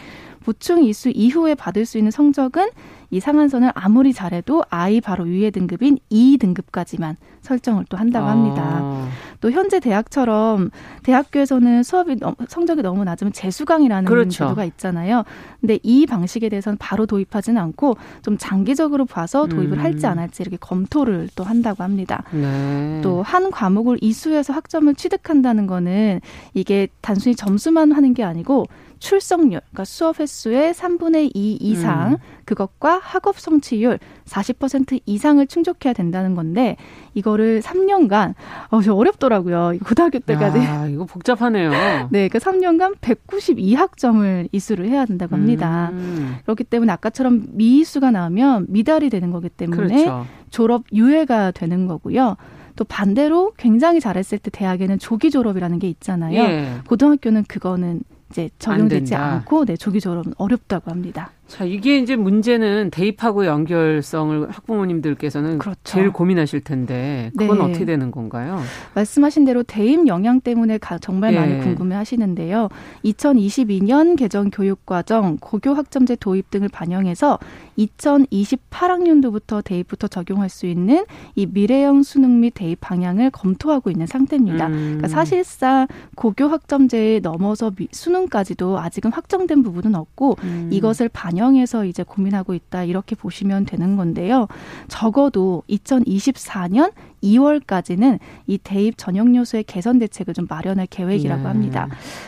[0.48, 2.70] 보충 이수 이후에 받을 수 있는 성적은
[3.10, 8.62] 이 상한선을 아무리 잘해도 아이 바로 위의 등급인 2 등급까지만 설정을 또 한다고 합니다.
[8.82, 9.10] 아.
[9.40, 10.70] 또 현재 대학처럼
[11.04, 14.46] 대학교에서는 수업이 성적이 너무 낮으면 재수강이라는 그렇죠.
[14.46, 15.24] 제도가 있잖아요.
[15.62, 19.84] 근데 이 방식에 대해서는 바로 도입하지는 않고 좀 장기적으로 봐서 도입을 음.
[19.84, 22.23] 할지 안 할지 이렇게 검토를 또 한다고 합니다.
[22.32, 22.99] 네.
[23.01, 26.19] 또한 과목을 이수해서 학점을 취득한다는 거는
[26.53, 28.65] 이게 단순히 점수만 하는 게 아니고
[29.00, 32.18] 출석률, 그러니까 수업 횟수의 3분의 2 이상 음.
[32.46, 36.78] 그것과 학업 성취율 40% 이상을 충족해야 된다는 건데
[37.14, 38.34] 이거를 3년간
[38.70, 39.74] 어, 저 어렵더라고요.
[39.86, 40.60] 고등학교 때까지.
[40.60, 41.72] 아, 이거 복잡하네요.
[42.12, 45.90] 네, 그 3년간 192학점을 이수를 해야 된다고 합니다.
[45.94, 46.38] 음.
[46.44, 50.26] 그렇기 때문에 아까처럼 미수가 나오면 미달이 되는 거기 때문에 그렇죠.
[50.50, 52.38] 졸업 유예가 되는 거고요.
[52.78, 56.40] 또 반대로 굉장히 잘했을 때 대학에는 조기 졸업이라는 게 있잖아요.
[56.40, 56.70] 예.
[56.88, 61.32] 고등학교는 그거는 이제 적용되지 않고 네, 조기 졸업은 어렵다고 합니다.
[61.48, 65.80] 자, 이게 이제 문제는 대입하고 연결성을 학부모님들께서는 그렇죠.
[65.84, 67.63] 제일 고민하실 텐데 그건 네.
[67.63, 68.62] 어떻게 되는 건가요?
[68.96, 71.40] 말씀하신 대로 대입 영향 때문에 정말 예.
[71.40, 72.68] 많이 궁금해 하시는데요.
[73.06, 77.40] 2022년 개정 교육과정 고교 학점제 도입 등을 반영해서
[77.78, 84.68] 2028학년도부터 대입부터 적용할 수 있는 이 미래형 수능 및 대입 방향을 검토하고 있는 상태입니다.
[84.68, 84.72] 음.
[84.72, 90.70] 그러니까 사실상 고교 학점제에 넘어서 수능까지도 아직은 확정된 부분은 없고 음.
[90.72, 94.47] 이것을 반영해서 이제 고민하고 있다 이렇게 보시면 되는 건데요.
[94.88, 96.91] 적어도 2024년
[97.24, 101.47] 2월까지는 이 대입 전형 요소의 개선 대책을 좀 마련할 계획이라고 네.
[101.47, 101.88] 합니다.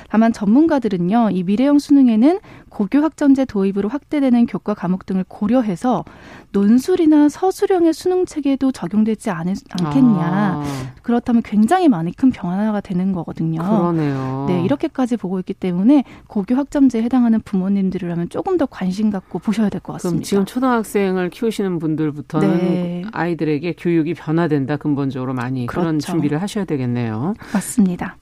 [0.09, 6.05] 다만 전문가들은요, 이 미래형 수능에는 고교 학점제 도입으로 확대되는 교과 과목 등을 고려해서
[6.51, 10.19] 논술이나 서술형의 수능 체계도 적용되지 않, 않겠냐.
[10.21, 10.63] 아.
[11.03, 13.61] 그렇다면 굉장히 많이 큰 변화가 되는 거거든요.
[13.61, 14.45] 그러네요.
[14.47, 19.79] 네, 이렇게까지 보고 있기 때문에 고교 학점제에 해당하는 부모님들이라면 조금 더 관심 갖고 보셔야 될
[19.81, 20.17] 것 같습니다.
[20.17, 23.03] 그럼 지금 초등학생을 키우시는 분들부터는 네.
[23.11, 24.77] 아이들에게 교육이 변화된다.
[24.77, 25.81] 근본적으로 많이 그렇죠.
[25.81, 27.33] 그런 준비를 하셔야 되겠네요.
[27.53, 28.17] 맞습니다.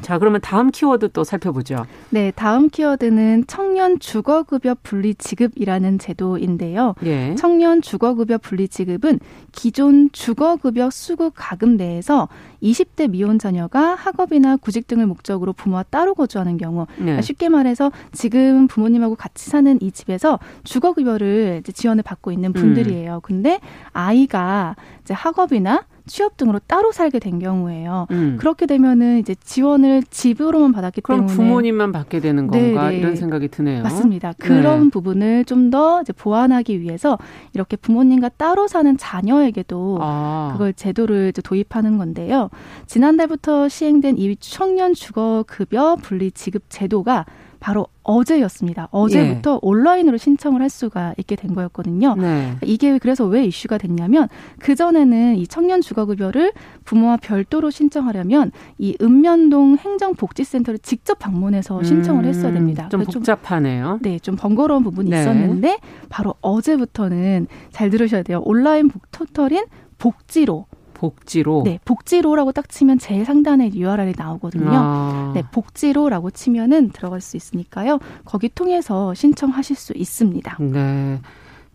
[0.00, 1.86] 자, 그러면 다음 키워드 또 살펴보죠.
[2.10, 6.94] 네, 다음 키워드는 청년 주거급여 분리 지급이라는 제도인데요.
[7.04, 7.34] 예.
[7.36, 9.20] 청년 주거급여 분리 지급은
[9.52, 12.28] 기존 주거급여 수급 가금 내에서
[12.62, 17.02] 20대 미혼 자녀가 학업이나 구직 등을 목적으로 부모와 따로 거주하는 경우 네.
[17.02, 23.16] 그러니까 쉽게 말해서 지금 부모님하고 같이 사는 이 집에서 주거급여를 지원을 받고 있는 분들이에요.
[23.16, 23.20] 음.
[23.22, 23.60] 근데
[23.92, 28.06] 아이가 이제 학업이나 취업 등으로 따로 살게 된 경우에요.
[28.10, 28.36] 음.
[28.38, 32.98] 그렇게 되면은 이제 지원을 집으로만 받았기 그럼 때문에 부모님만 받게 되는 건가 네네.
[32.98, 33.82] 이런 생각이 드네요.
[33.82, 34.32] 맞습니다.
[34.38, 34.90] 그런 네.
[34.90, 37.18] 부분을 좀더 이제 보완하기 위해서
[37.54, 40.50] 이렇게 부모님과 따로 사는 자녀에게도 아.
[40.52, 42.50] 그걸 제도를 이제 도입하는 건데요.
[42.86, 47.26] 지난달부터 시행된 이 청년 주거 급여 분리 지급 제도가
[47.60, 48.88] 바로 어제였습니다.
[48.90, 49.58] 어제부터 예.
[49.62, 52.14] 온라인으로 신청을 할 수가 있게 된 거였거든요.
[52.16, 52.56] 네.
[52.62, 54.28] 이게 그래서 왜 이슈가 됐냐면
[54.58, 56.52] 그 전에는 이 청년 주거급여를
[56.84, 62.88] 부모와 별도로 신청하려면 이 읍면동 행정복지센터를 직접 방문해서 신청을 음, 했어야 됩니다.
[62.90, 63.84] 좀 복잡하네요.
[63.84, 65.20] 좀, 네, 좀 번거로운 부분이 네.
[65.20, 65.78] 있었는데
[66.08, 68.40] 바로 어제부터는 잘 들으셔야 돼요.
[68.44, 69.64] 온라인 포털인
[69.98, 70.66] 복지로
[70.96, 71.62] 복지로.
[71.64, 74.70] 네, 복지로라고 딱 치면 제일 상단에 URL이 나오거든요.
[74.72, 75.32] 아.
[75.34, 77.98] 네, 복지로라고 치면은 들어갈 수 있으니까요.
[78.24, 80.56] 거기 통해서 신청하실 수 있습니다.
[80.60, 81.20] 네.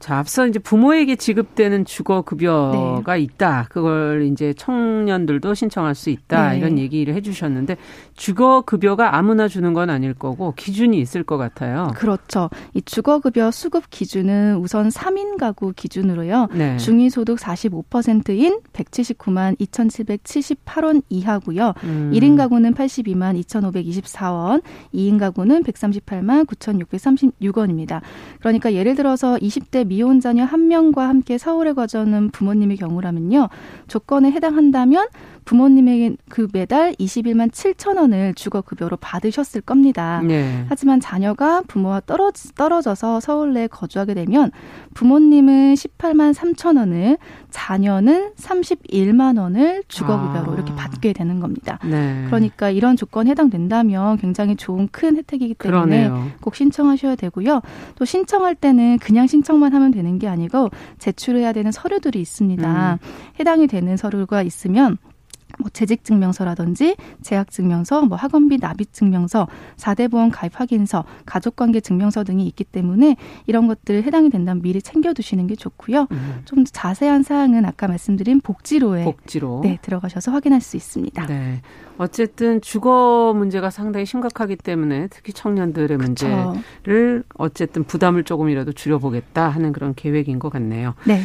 [0.02, 3.22] 자, 앞서 이제 부모에게 지급되는 주거 급여가 네.
[3.22, 3.68] 있다.
[3.70, 6.52] 그걸 이제 청년들도 신청할 수 있다.
[6.52, 6.58] 네.
[6.58, 7.78] 이런 얘기를 해 주셨는데
[8.16, 11.92] 주거 급여가 아무나 주는 건 아닐 거고 기준이 있을 것 같아요.
[11.96, 12.50] 그렇죠.
[12.74, 16.48] 이 주거 급여 수급 기준은 우선 3인 가구 기준으로요.
[16.54, 16.78] 네.
[16.78, 21.74] 중위 소득 45%인 179만 2,778원 이하고요.
[21.84, 22.12] 음.
[22.12, 24.64] 1인 가구는 82만 2,524원,
[24.96, 28.02] 2인 가구는 138만 9,636원입니다.
[28.40, 33.50] 그러니까 예를 들어서 20대 미혼 자녀 한 명과 함께 서울에 거주하는 부모님의 경우라면요.
[33.90, 35.10] 조건에 해당한다면
[35.46, 40.22] 부모님에게 그 매달 21만 7천 원을 주거 급여로 받으셨을 겁니다.
[40.24, 40.66] 네.
[40.70, 44.52] 하지만 자녀가 부모와 떨어, 떨어져서 서울 내에 거주하게 되면
[44.94, 47.18] 부모님은 18만 3천 원을
[47.50, 50.56] 자녀는 31만 원을 주거 급여로 아.
[50.56, 51.80] 이렇게 받게 되는 겁니다.
[51.84, 52.24] 네.
[52.28, 56.32] 그러니까 이런 조건에 해당된다면 굉장히 좋은 큰 혜택이기 때문에 그러네요.
[56.42, 57.62] 꼭 신청하셔야 되고요.
[57.96, 60.70] 또 신청할 때는 그냥 신청만 하면 되는 게 아니고
[61.00, 62.94] 제출해야 되는 서류들이 있습니다.
[62.94, 62.98] 음.
[63.40, 64.98] 해당이 되는 서류가 있으면
[65.60, 69.48] 뭐 재직 증명서라든지 재학 증명서, 뭐 학원비 납입 증명서,
[69.78, 73.16] 4대 보험 가입 확인서, 가족 관계 증명서 등이 있기 때문에
[73.48, 76.08] 이런 것들 해당이 된다면 미리 챙겨 두시는 게 좋고요.
[76.12, 76.42] 음.
[76.46, 79.62] 좀 자세한 사항은 아까 말씀드린 복지로에 복지로.
[79.64, 81.26] 네, 들어가셔서 확인할 수 있습니다.
[81.28, 81.62] 네.
[81.98, 86.28] 어쨌든 주거 문제가 상당히 심각하기 때문에 특히 청년들의 그쵸.
[86.28, 90.96] 문제를 어쨌든 부담을 조금이라도 줄여보겠다 하는 그런 계획인 것 같네요.
[91.06, 91.22] 네.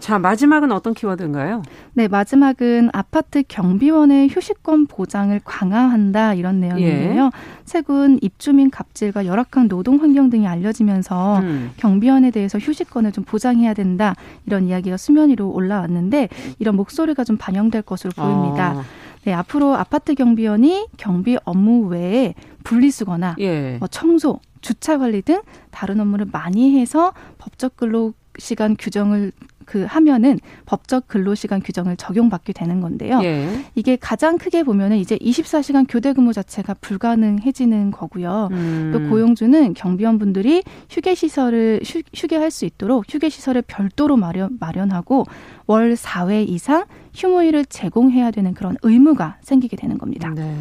[0.00, 1.62] 자, 마지막은 어떤 키워드인가요?
[1.92, 7.26] 네, 마지막은 아파트 경비원의 휴식권 보장을 강화한다 이런 내용인데요.
[7.26, 7.30] 예.
[7.66, 11.70] 최근 입주민 갑질과 열악한 노동 환경 등이 알려지면서 음.
[11.76, 16.28] 경비원에 대해서 휴식권을 좀 보장해야 된다 이런 이야기가 수면 위로 올라왔는데
[16.58, 18.78] 이런 목소리가 좀 반영될 것으로 보입니다.
[18.78, 18.82] 아.
[19.24, 22.34] 네, 앞으로 아파트 경비원이 경비 업무 외에
[22.64, 23.76] 분리수거나 예.
[23.78, 29.32] 뭐 청소, 주차 관리 등 다른 업무를 많이 해서 법적 근로 시간 규정을
[29.70, 33.20] 그 하면은 법적 근로시간 규정을 적용받게 되는 건데요.
[33.22, 33.48] 예.
[33.76, 38.48] 이게 가장 크게 보면은 이제 24시간 교대 근무 자체가 불가능해지는 거고요.
[38.50, 38.90] 음.
[38.92, 45.24] 또 고용주는 경비원분들이 휴게 시설을 휴, 휴게할 수 있도록 휴게 시설을 별도로 마련 마련하고
[45.68, 50.32] 월 4회 이상 휴무일을 제공해야 되는 그런 의무가 생기게 되는 겁니다.
[50.34, 50.52] 네.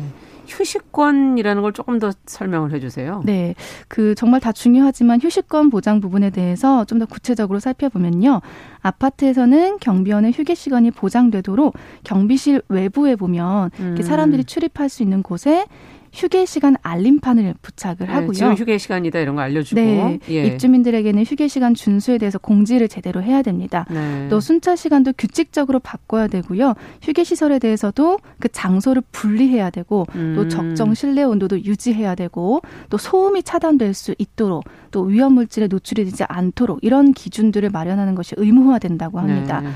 [0.50, 3.24] 휴식권이라는 걸 조금 더 설명을 해주세요.
[3.26, 3.56] 네,
[3.88, 8.42] 그 정말 다 중요하지만 휴식권 보장 부분에 대해서 좀 더 구체적으로 살펴보면요.
[8.82, 13.98] 아파트에서는 경비원의 휴게 시간이 보장되도록 경비실 외부에 보면 음.
[14.02, 15.66] 사람들이 출입할 수 있는 곳에
[16.14, 18.34] 휴게 시간 알림판을 부착을 네, 하고요.
[18.34, 20.46] 지금 휴게 시간이다 이런 거 알려주고 네, 예.
[20.46, 23.86] 입주민들에게는 휴게 시간 준수에 대해서 공지를 제대로 해야 됩니다.
[23.90, 24.28] 네.
[24.30, 26.74] 또 순차 시간도 규칙적으로 바꿔야 되고요.
[27.02, 30.34] 휴게 시설에 대해서도 그 장소를 분리해야 되고 음.
[30.36, 36.06] 또 적정 실내 온도도 유지해야 되고 또 소음이 차단될 수 있도록 또 위험 물질에 노출이
[36.06, 39.62] 되지 않도록 이런 기준들을 마련하는 것이 의무화된다고 합니다.
[39.62, 39.70] 네.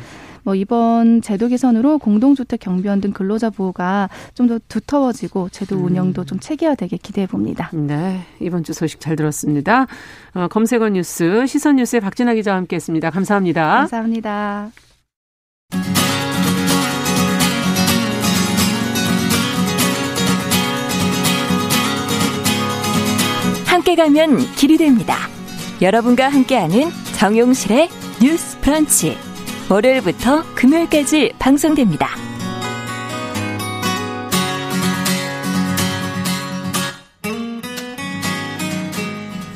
[0.43, 5.85] 뭐 이번 제도 개선으로 공동주택 경비원 등 근로자 보호가 좀 더 두터워지고 제도 음.
[5.85, 6.25] 운영도 음.
[6.25, 7.69] 좀 체계화되게 기대해 봅니다.
[7.73, 9.87] 네, 이번 주 소식 잘 들었습니다.
[10.33, 13.09] 어, 검색어 뉴스 시선 뉴스의 박진아 기자와 함께했습니다.
[13.09, 13.75] 감사합니다.
[13.77, 14.71] 감사합니다.
[23.65, 25.15] 함께 가면 길이 됩니다.
[25.81, 27.89] 여러분과 함께하는 정용실의
[28.21, 29.32] 뉴스 프런치.
[29.74, 32.07] 월요일부터 금요일까지 방송됩니다.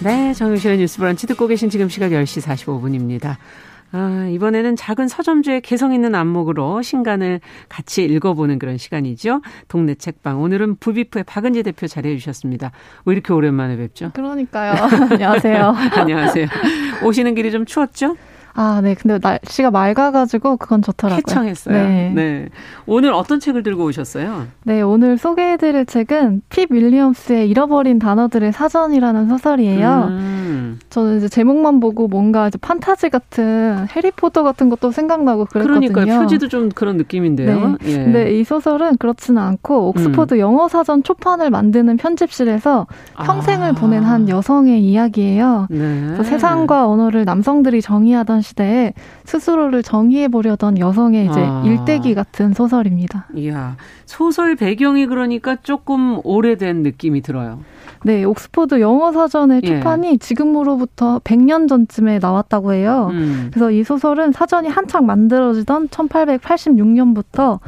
[0.03, 3.35] 네, 정유실의 뉴스 브런치 듣고 계신 지금 시각 10시 45분입니다.
[3.91, 7.39] 아, 이번에는 작은 서점주의 개성 있는 안목으로 신간을
[7.69, 9.41] 같이 읽어보는 그런 시간이죠.
[9.67, 10.41] 동네 책방.
[10.41, 12.71] 오늘은 부비프의 박은지 대표 자리해 주셨습니다.
[13.05, 14.09] 왜 이렇게 오랜만에 뵙죠?
[14.15, 14.73] 그러니까요.
[15.11, 15.75] 안녕하세요.
[15.93, 16.47] 안녕하세요.
[17.05, 18.15] 오시는 길이 좀 추웠죠?
[18.59, 18.95] 아, 네.
[18.95, 21.17] 근데 날씨가 맑아가지고 그건 좋더라고요.
[21.17, 21.75] 해청했어요.
[21.75, 22.11] 네.
[22.15, 22.49] 네.
[22.87, 24.47] 오늘 어떤 책을 들고 오셨어요?
[24.63, 30.07] 네, 오늘 소개해드릴 책은 핍 윌리엄스의 잃어버린 단어들의 사전이라는 소설이에요.
[30.09, 30.79] 음.
[30.89, 35.93] 저는 이제 제목만 보고 뭔가 이제 판타지 같은 해리포터 같은 것도 생각나고 그랬거든요.
[35.93, 37.77] 그러니까 표지도 좀 그런 느낌인데요.
[37.81, 37.91] 네.
[37.91, 38.03] 예.
[38.05, 40.39] 근데 이 소설은 그렇지는 않고 옥스퍼드 음.
[40.39, 42.87] 영어 사전 초판을 만드는 편집실에서
[43.23, 43.71] 평생을 아.
[43.73, 45.67] 보낸 한 여성의 이야기예요.
[45.69, 46.23] 네.
[46.23, 48.93] 세상과 언어를 남성들이 정의하던 시대에
[49.25, 51.63] 스스로를 정의해 보려던 여성의 이제 아.
[51.65, 53.27] 일대기 같은 소설입니다.
[53.35, 53.75] 이야,
[54.05, 57.59] 소설 배경이 그러니까 조금 오래된 느낌이 들어요.
[58.03, 59.67] 네, 옥스퍼드 영어 사전의 예.
[59.67, 60.17] 초판이 예.
[60.17, 63.09] 지금으로부터 100년 전쯤에 나왔다고 해요.
[63.11, 63.49] 음.
[63.51, 67.59] 그래서 이 소설은 사전이 한창 만들어지던 1886년부터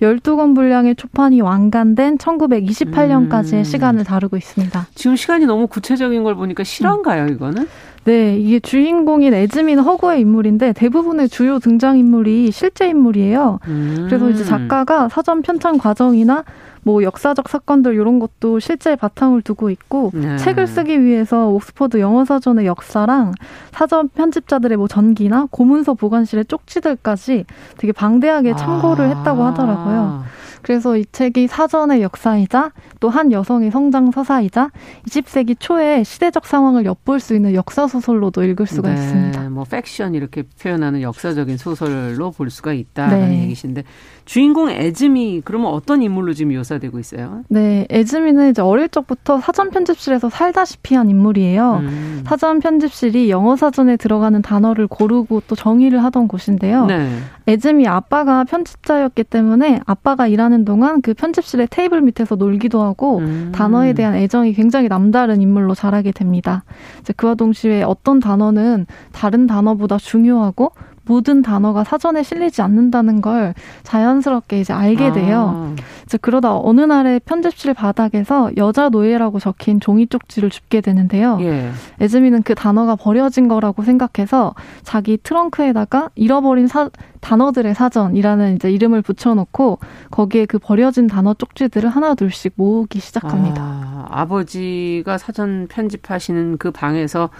[0.00, 3.64] 12권 분량의 초판이 완간된 1928년까지의 음.
[3.64, 4.86] 시간을 다루고 있습니다.
[4.94, 7.66] 지금 시간이 너무 구체적인 걸 보니까 실화인가요, 이거는?
[8.08, 13.58] 네, 이게 주인공인 에즈민 허거의 인물인데 대부분의 주요 등장 인물이 실제 인물이에요.
[13.68, 14.06] 음.
[14.08, 16.42] 그래서 이제 작가가 사전 편찬 과정이나
[16.84, 20.38] 뭐 역사적 사건들 이런 것도 실제 바탕을 두고 있고 네.
[20.38, 23.32] 책을 쓰기 위해서 옥스퍼드 영어 사전의 역사랑
[23.72, 27.44] 사전 편집자들의 뭐 전기나 고문서 보관실의 쪽지들까지
[27.76, 29.08] 되게 방대하게 참고를 아.
[29.08, 30.24] 했다고 하더라고요.
[30.62, 34.70] 그래서 이 책이 사전의 역사이자 또 한 여성의 성장 서사이자
[35.08, 39.48] 20세기 초에 시대적 상황을 엿볼 수 있는 역사 소설로도 읽을 수가 네, 있습니다.
[39.50, 43.42] 뭐 팩션 이렇게 표현하는 역사적인 소설로 볼 수가 있다라는 네.
[43.44, 43.84] 얘기신데
[44.24, 47.42] 주인공 에즈미 그러면 어떤 인물로 지금 묘사되고 있어요?
[47.48, 51.76] 네, 에즈미는 이제 어릴 적부터 사전 편집실에서 살다시피 한 인물이에요.
[51.80, 52.24] 음.
[52.26, 56.86] 사전 편집실이 영어 사전에 들어가는 단어를 고르고 또 정의를 하던 곳인데요.
[56.86, 57.08] 네.
[57.46, 63.52] 에즈미 아빠가 편집자였기 때문에 아빠가 일하는 동안 그 편집실의 테이블 밑에서 놀기도 하고 음.
[63.54, 66.64] 단어에 대한 애정이 굉장히 남다른 인물로 자라게 됩니다.
[67.00, 70.72] 이제 그와 동시에 어떤 단어는 다른 단어보다 중요하고
[71.08, 75.74] 모든 단어가 사전에 실리지 않는다는 걸 자연스럽게 이제 알게 돼요.
[75.74, 75.82] 아.
[76.04, 81.38] 이제 그러다 어느 날에 편집실 바닥에서 여자 노예라고 적힌 종이 쪽지를 줍게 되는데요.
[81.40, 81.70] 예.
[82.00, 86.90] 에즈미는 그 단어가 버려진 거라고 생각해서 자기 트렁크에다가 잃어버린 사,
[87.20, 89.78] 단어들의 사전이라는 이제 이름을 붙여놓고
[90.10, 93.62] 거기에 그 버려진 단어 쪽지들을 하나 둘씩 모으기 시작합니다.
[93.62, 97.30] 아, 아버지가 사전 편집하시는 그 방에서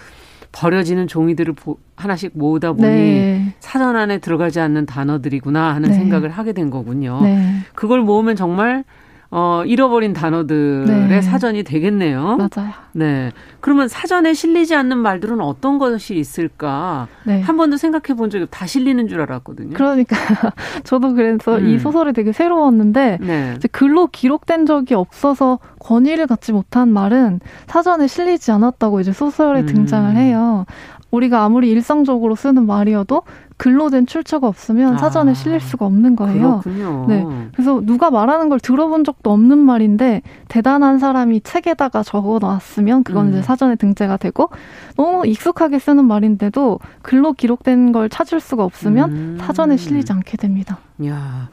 [0.53, 1.55] 버려지는 종이들을
[1.97, 3.55] 하나씩 모으다 보니 네.
[3.61, 5.95] 사전 안에 들어가지 않는 단어들이구나 하는 네.
[5.97, 7.21] 생각을 하게 된 거군요.
[7.23, 7.59] 네.
[7.75, 8.85] 그걸 모으면 정말
[9.31, 11.21] 어, 잃어버린 단어들의 네.
[11.21, 12.39] 사전이 되겠네요.
[12.39, 12.73] 맞아요.
[12.93, 13.31] 네.
[13.61, 17.09] 그러면 사전에 실리지 않는 말들은 어떤 것이 있을까?
[17.25, 17.43] 네.
[17.43, 19.75] 한 번도 생각해 본 적이 다 실리는 줄 알았거든요.
[19.75, 20.17] 그러니까
[20.85, 21.69] 저도 그래서 음.
[21.69, 23.59] 이 소설이 되게 새로웠는데 네.
[23.71, 29.67] 글로 기록된 적이 없어서 권위를 갖지 못한 말은 사전에 실리지 않았다고 이제 소설에 음.
[29.67, 30.65] 등장을 해요.
[31.11, 33.23] 우리가 아무리 일상적으로 쓰는 말이어도
[33.59, 36.61] 글로 된 출처가 없으면 아, 사전에 실릴 수가 없는 거예요.
[36.63, 37.07] 그렇군요.
[37.09, 37.27] 네.
[37.53, 43.31] 그래서 누가 말하는 걸 들어본 적도 없는 말인데 대단한 사람이 책에다가 적어 놨으면 그건 음.
[43.31, 44.49] 이제 사전에 등재가 되고
[44.97, 49.39] 너무 익숙하게 쓰는 말인데도 글로 기록된 걸 찾을 수가 없으면 음.
[49.41, 50.79] 사전에 실리지 않게 됩니다.
[51.05, 51.49] 야.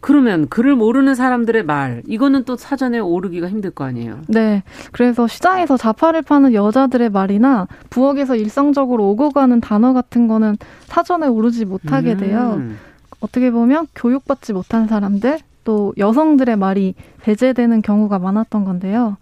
[0.00, 4.20] 그러면 글을 모르는 사람들의 말 이거는 또 사전에 오르기가 힘들 거 아니에요.
[4.28, 4.62] 네.
[4.92, 11.66] 그래서 시장에서 자파를 파는 여자들의 말이나 부엌에서 일상적으로 오고 가는 단어 같은 거는 사전에 오르지
[11.66, 12.54] 못하게 돼요.
[12.58, 12.78] 음.
[13.20, 19.18] 어떻게 보면 교육받지 못한 사람들 또 여성들의 말이 배제되는 경우가 많았던 건데요.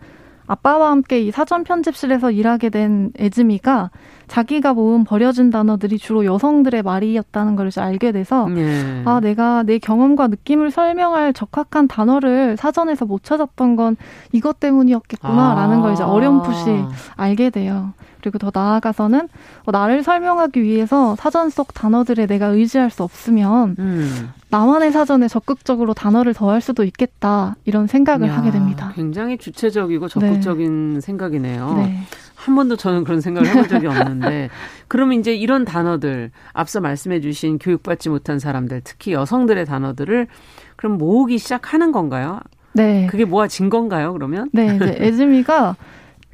[0.49, 3.91] 아빠와 함께 이 사전 편집실에서 일하게 된 에즈미가
[4.27, 9.03] 자기가 모은 버려진 단어들이 주로 여성들의 말이었다는 걸 알게 돼서 네.
[9.05, 13.97] 아 내가 내 경험과 느낌을 설명할 적합한 단어를 사전에서 못 찾았던 건
[14.33, 15.81] 이것 때문이었겠구나라는 아.
[15.83, 16.85] 걸 이제 어렴풋이
[17.17, 17.93] 알게 돼요.
[18.21, 19.29] 그리고 더 나아가서는
[19.65, 24.31] 어, 나를 설명하기 위해서 사전 속 단어들에 내가 의지할 수 없으면 음.
[24.51, 28.93] 나만의 사전에 적극적으로 단어를 더할 수도 있겠다 이런 생각을 야, 하게 됩니다.
[28.95, 31.01] 굉장히 주체적이고 적극적인 네.
[31.01, 31.75] 생각이네요.
[31.75, 31.99] 네.
[32.35, 34.49] 한 번도 저는 그런 생각을 해본 적이 없는데
[34.89, 40.29] 그러면 이제 이런 단어들 앞서 말씀해주신 교육받지 못한 사람들 특히 여성들의 단어들을
[40.77, 42.41] 그럼 모으기 시작하는 건가요?
[42.73, 43.07] 네.
[43.11, 44.13] 그게 모아진 건가요?
[44.13, 44.49] 그러면?
[44.53, 45.77] 네, 이제 에즈미가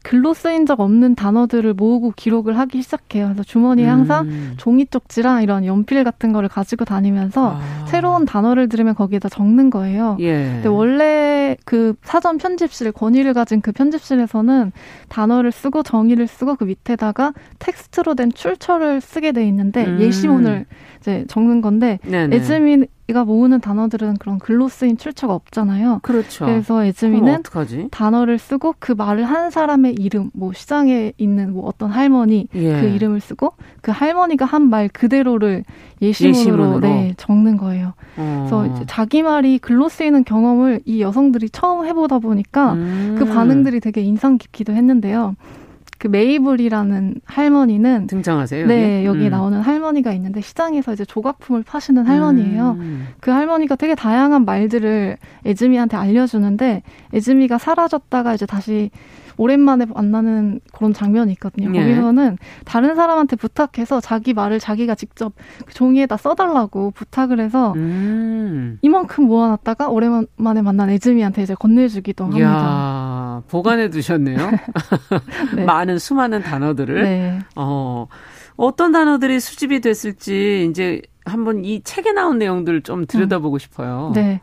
[0.04, 3.24] 글로 쓰인 적 없는 단어들을 모으고 기록을 하기 시작해요.
[3.24, 4.54] 그래서 주머니에 항상 음.
[4.58, 7.86] 종이 쪽지랑 이런 연필 같은 거를 가지고 다니면서 아.
[7.86, 10.18] 새로운 단어를 들으면 거기에다 적는 거예요.
[10.20, 10.50] 예.
[10.56, 14.72] 근데 원래 그 사전 편집실 권위를 가진 그 편집실에서는
[15.08, 20.00] 단어를 쓰고 정의를 쓰고 그 밑에다가 텍스트로 된 출처를 쓰게 돼 있는데 음.
[20.02, 20.66] 예시문을
[21.00, 22.36] 이제 적는 건데 네네.
[22.36, 26.00] 에 즈미 가 모으는 단어들은 그런 글로 쓰인 출처가 없잖아요.
[26.02, 26.46] 그렇죠.
[26.46, 27.42] 그래서 에즈미는
[27.90, 32.80] 단어를 쓰고 그 말을 한 사람의 이름, 뭐 시장에 있는 뭐 어떤 할머니 예.
[32.80, 33.52] 그 이름을 쓰고
[33.82, 35.62] 그 할머니가 한 말 그대로를
[36.00, 36.80] 예시문으로, 예시문으로.
[36.80, 37.92] 네, 적는 거예요.
[38.16, 38.46] 어.
[38.48, 43.16] 그래서 자기 말이 글로 쓰이는 경험을 이 여성들이 처음 해보다 보니까 음.
[43.18, 45.36] 그 반응들이 되게 인상 깊기도 했는데요.
[46.04, 48.66] 그 메이블이라는 할머니는 등장하세요.
[48.66, 49.30] 네, 여기 음.
[49.30, 52.76] 나오는 할머니가 있는데 시장에서 이제 조각품을 파시는 할머니예요.
[52.78, 53.08] 음.
[53.20, 56.82] 그 할머니가 되게 다양한 말들을 에즈미한테 알려주는데
[57.14, 58.90] 에즈미가 사라졌다가 이제 다시
[59.36, 61.70] 오랜만에 만나는 그런 장면이 있거든요.
[61.74, 61.82] 예.
[61.82, 65.32] 거기서는 다른 사람한테 부탁해서 자기 말을 자기가 직접
[65.66, 68.78] 그 종이에다 써달라고 부탁을 해서 음.
[68.82, 72.40] 이만큼 모아놨다가 오랜만에 만난 에즈미한테 이제 건네주기도 합니다.
[72.40, 74.36] 이야, 보관해 두셨네요.
[75.56, 75.64] 네.
[75.64, 77.02] 많은 수많은 단어들을.
[77.02, 77.38] 네.
[77.56, 78.06] 어,
[78.56, 83.58] 어떤 단어들이 수집이 됐을지 이제 한번 이 책에 나온 내용들 좀 들여다보고 음.
[83.58, 84.12] 싶어요.
[84.14, 84.40] 네.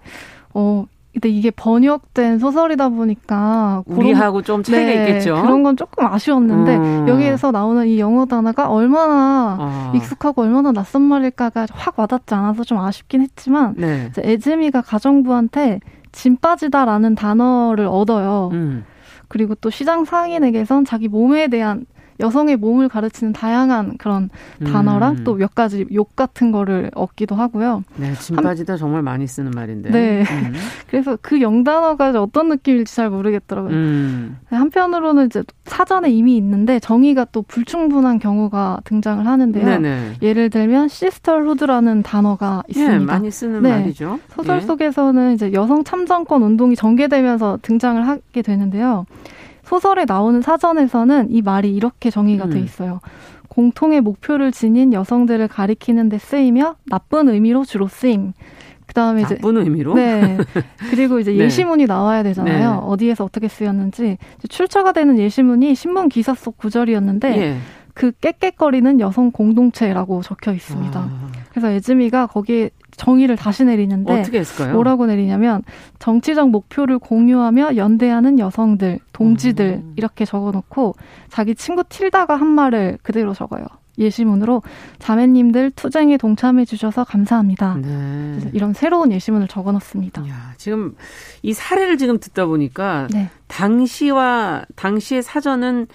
[0.53, 5.41] 어, 근데 이게 번역된 소설이다 보니까 우리하고 좀 차이가 네, 있겠죠.
[5.41, 7.05] 그런 건 조금 아쉬웠는데 음.
[7.07, 9.91] 여기에서 나오는 이 영어 단어가 얼마나 아.
[9.93, 14.07] 익숙하고 얼마나 낯선 말일까가 확 와닿지 않아서 좀 아쉽긴 했지만 네.
[14.09, 15.81] 이제 에즈미가 가정부한테
[16.13, 18.49] 짐 빠지다라는 단어를 얻어요.
[18.53, 18.85] 음.
[19.27, 21.85] 그리고 또 시장 상인에게선 자기 몸에 대한
[22.21, 24.29] 여성의 몸을 가르치는 다양한 그런
[24.63, 25.23] 단어랑 음.
[25.23, 27.83] 또몇 가지 욕 같은 거를 얻기도 하고요.
[27.97, 29.89] 네, 짐바지다 정말 많이 쓰는 말인데.
[29.89, 30.21] 네.
[30.21, 30.53] 음.
[30.87, 33.73] 그래서 그 영단어가 어떤 느낌일지 잘 모르겠더라고요.
[33.73, 34.37] 음.
[34.49, 39.65] 한편으로는 이제 사전에 이미 있는데 정의가 또 불충분한 경우가 등장을 하는데요.
[39.65, 40.13] 네네.
[40.21, 42.99] 예를 들면 시스터후드라는 단어가 예, 있습니다.
[42.99, 43.69] 네, 많이 쓰는 네.
[43.69, 44.19] 말이죠.
[44.35, 44.61] 소설 예.
[44.61, 49.05] 속에서는 이제 여성 참정권 운동이 전개되면서 등장을 하게 되는데요.
[49.71, 52.49] 소설에 나오는 사전에서는 이 말이 이렇게 정의가 음.
[52.49, 52.99] 돼 있어요.
[53.47, 58.33] 공통의 목표를 지닌 여성들을 가리키는 데 쓰이며 나쁜 의미로 주로 쓰임.
[58.87, 60.37] 그다음에 이제 나쁜 의미로 네
[60.89, 61.45] 그리고 이제 네.
[61.45, 62.79] 예시문이 나와야 되잖아요 네.
[62.83, 64.17] 어디에서 어떻게 쓰였는지
[64.49, 67.57] 출처가 되는 예시문이 신문 기사 속 구절이었는데 예.
[67.93, 70.99] 그 깨깨거리는 여성 공동체라고 적혀 있습니다.
[70.99, 71.31] 아.
[71.51, 72.71] 그래서 에즈미가 거기에
[73.01, 74.73] 정의를 다시 내리는데 어떻게 했을까요?
[74.73, 75.63] 뭐라고 내리냐면
[75.97, 79.93] 정치적 목표를 공유하며 연대하는 여성들, 동지들 음.
[79.95, 80.93] 이렇게 적어놓고
[81.29, 83.65] 자기 친구 틸다가 한 말을 그대로 적어요.
[83.97, 84.61] 예시문으로
[84.99, 87.77] 자매님들 투쟁에 동참해 주셔서 감사합니다.
[87.81, 88.51] 네.
[88.53, 90.27] 이런 새로운 예시문을 적어놓습니다.
[90.29, 90.95] 야, 지금
[91.41, 93.29] 이 사례를 지금 듣다 보니까 네.
[93.47, 95.87] 당시와 당시의 사전은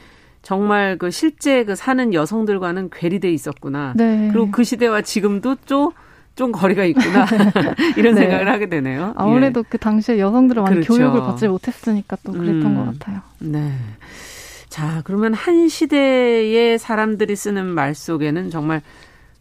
[0.43, 3.95] 정말 그 실제 그 사는 여성들과는 괴리돼 있었구나.
[3.97, 4.29] 네.
[4.33, 5.93] 그리고 그 시대와 지금도 좀,
[6.37, 7.26] 좀 거리가 있구나.
[7.97, 8.20] 이런 네.
[8.20, 9.14] 생각을 하게 되네요.
[9.16, 9.64] 아무래도 예.
[9.68, 10.95] 그 당시에 여성들은 많이 그렇죠.
[10.95, 13.22] 교육을 받지 못했으니까 또 그랬던 음, 것 같아요.
[13.41, 13.72] 네.
[14.68, 18.82] 자, 그러면 한 시대의 사람들이 쓰는 말 속에는 정말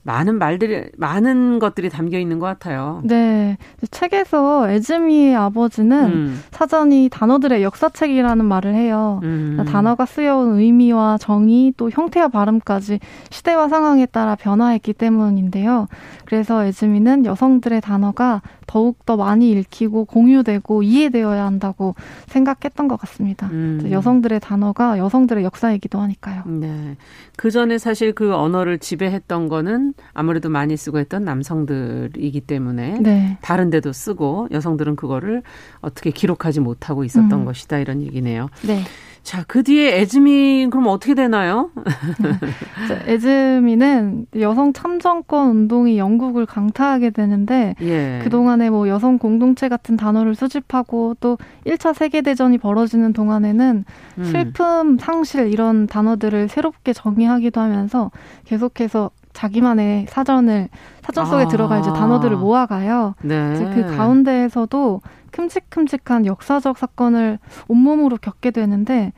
[0.06, 3.02] 많은 말들이 많은 것들이 담겨 있는 것 같아요.
[3.04, 3.58] 네,
[3.90, 6.44] 책에서 에즈미의 아버지는 음.
[6.52, 9.20] 사전이 단어들의 역사책이라는 말을 해요.
[9.24, 9.66] 음.
[9.68, 13.00] 단어가 쓰여온 의미와 정의 또 형태와 발음까지
[13.32, 15.88] 시대와 상황에 따라 변화했기 때문인데요.
[16.26, 21.96] 그래서 에즈미는 여성들의 단어가 더욱 더 많이 읽히고 공유되고 이해되어야 한다고
[22.28, 23.48] 생각했던 것 같습니다.
[23.48, 23.88] 음.
[23.90, 26.44] 여성들의 단어가 여성들의 역사이기도 하니까요.
[26.46, 26.96] 네,
[27.38, 33.38] 그 전에 사실 그 언어를 지배했던 거는 아무래도 많이 쓰고 했던 남성들이기 때문에 네.
[33.42, 35.44] 다른 데도 쓰고 여성들은 그거를
[35.82, 37.46] 어떻게 기록하지 못하고 있었던 음.
[37.46, 38.50] 것이다 이런 얘기네요.
[38.66, 38.84] 네.
[39.26, 41.72] 자, 그 뒤에 에즈미 그럼 어떻게 되나요?
[43.08, 48.20] 에즈미는 여성 참정권 운동이 영국을 강타하게 되는데 예.
[48.24, 53.86] 그동안에 뭐 여성 공동체 같은 단어를 수집하고 또 1차 세계 대전이 벌어지는 동안에는
[54.20, 54.24] 음.
[54.24, 58.12] 슬픔, 상실 이런 단어들을 새롭게 정의하기도 하면서
[58.44, 60.70] 계속해서 자기만의 사전을
[61.04, 61.48] 사전 속에 아.
[61.48, 63.14] 들어가 이제 단어들을 모아가요.
[63.22, 63.54] 네.
[63.54, 69.12] 이제 그 가운데에서도 큼직큼직한 역사적 사건을 온몸으로 겪게 되는데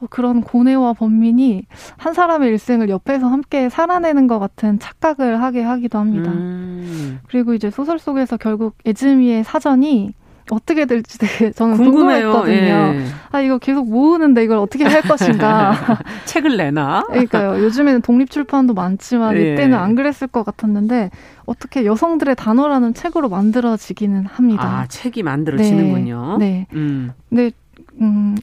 [0.00, 5.98] 어, 그런 고뇌와 번민이 한 사람의 일생을 옆에서 함께 살아내는 것 같은 착각을 하게 하기도
[5.98, 6.30] 합니다.
[6.30, 7.18] 음.
[7.28, 10.14] 그리고 이제 소설 속에서 결국 에즈미의 사전이
[10.50, 12.32] 어떻게 될지 되게 저는 궁금해요.
[12.32, 13.00] 궁금했거든요.
[13.00, 13.04] 예.
[13.30, 15.74] 아 이거 계속 모으는데 이걸 어떻게 할 것인가.
[16.26, 17.04] 책을 내나?
[17.08, 17.62] 그러니까요.
[17.64, 19.52] 요즘에는 독립 출판도 많지만 예.
[19.52, 21.10] 이때는 안 그랬을 것 같았는데
[21.46, 24.62] 어떻게 여성들의 단어라는 책으로 만들어지기는 합니다.
[24.64, 26.38] 아 책이 만들어지는군요.
[26.38, 26.46] 네.
[26.46, 26.66] 네.
[26.74, 27.12] 음.
[27.28, 27.50] 근데
[28.00, 28.36] 음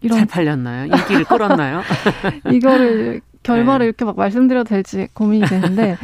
[0.00, 0.86] 이런 잘 팔렸나요?
[0.86, 1.82] 인기를 끌었나요?
[2.50, 3.88] 이거를 결말을 네.
[3.88, 5.96] 이렇게 막 말씀드려도 될지 고민이 되는데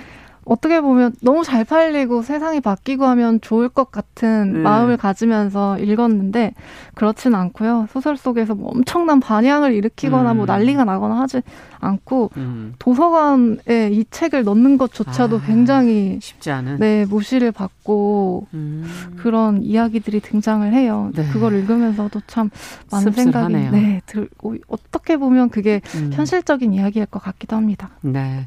[0.49, 4.59] 어떻게 보면 너무 잘 팔리고 세상이 바뀌고 하면 좋을 것 같은 네.
[4.61, 6.55] 마음을 가지면서 읽었는데
[6.95, 7.87] 그렇진 않고요.
[7.93, 10.37] 소설 속에서 뭐 엄청난 반향을 일으키거나 뭐 음.
[10.39, 11.43] 뭐 난리가 나거나 하지
[11.81, 12.75] 않고 음.
[12.79, 18.85] 도서관에 이 책을 넣는 것조차도 아, 굉장히 쉽지 않은 네 무시를 받고 음.
[19.19, 21.11] 그런 이야기들이 등장을 해요.
[21.15, 21.29] 네.
[21.31, 22.51] 그걸 읽으면서도 참
[22.91, 23.71] 많은 씁쓸하네요.
[23.71, 24.29] 생각이 네 들,
[24.67, 26.11] 어떻게 보면 그게 음.
[26.13, 27.91] 현실적인 이야기일 것 같기도 합니다.
[28.01, 28.47] 네.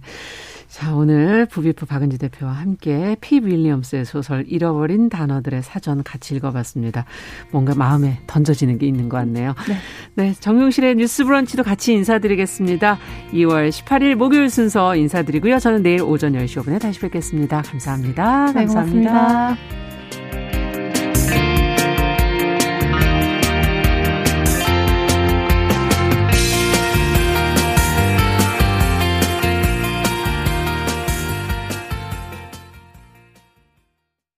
[0.72, 7.03] 자, 오늘 부비프 박은지 대표와 함께 피 윌리엄스의 소설 잃어버린 단어들의 사전 같이 읽어봤습니다.
[7.51, 9.53] 뭔가 마음에 던져지는 게 있는 것 같네요.
[9.67, 9.76] 네.
[10.15, 12.97] 네 정용실의 뉴스 브런치도 같이 인사드리겠습니다.
[13.34, 15.59] 2월 18일 목요일 순서 인사드리고요.
[15.59, 17.63] 저는 내일 오전 10시 5분에 다시 뵙겠습니다.
[17.63, 18.45] 감사합니다.
[18.45, 19.11] 네, 감사합니다.
[19.11, 19.91] 고맙습니다.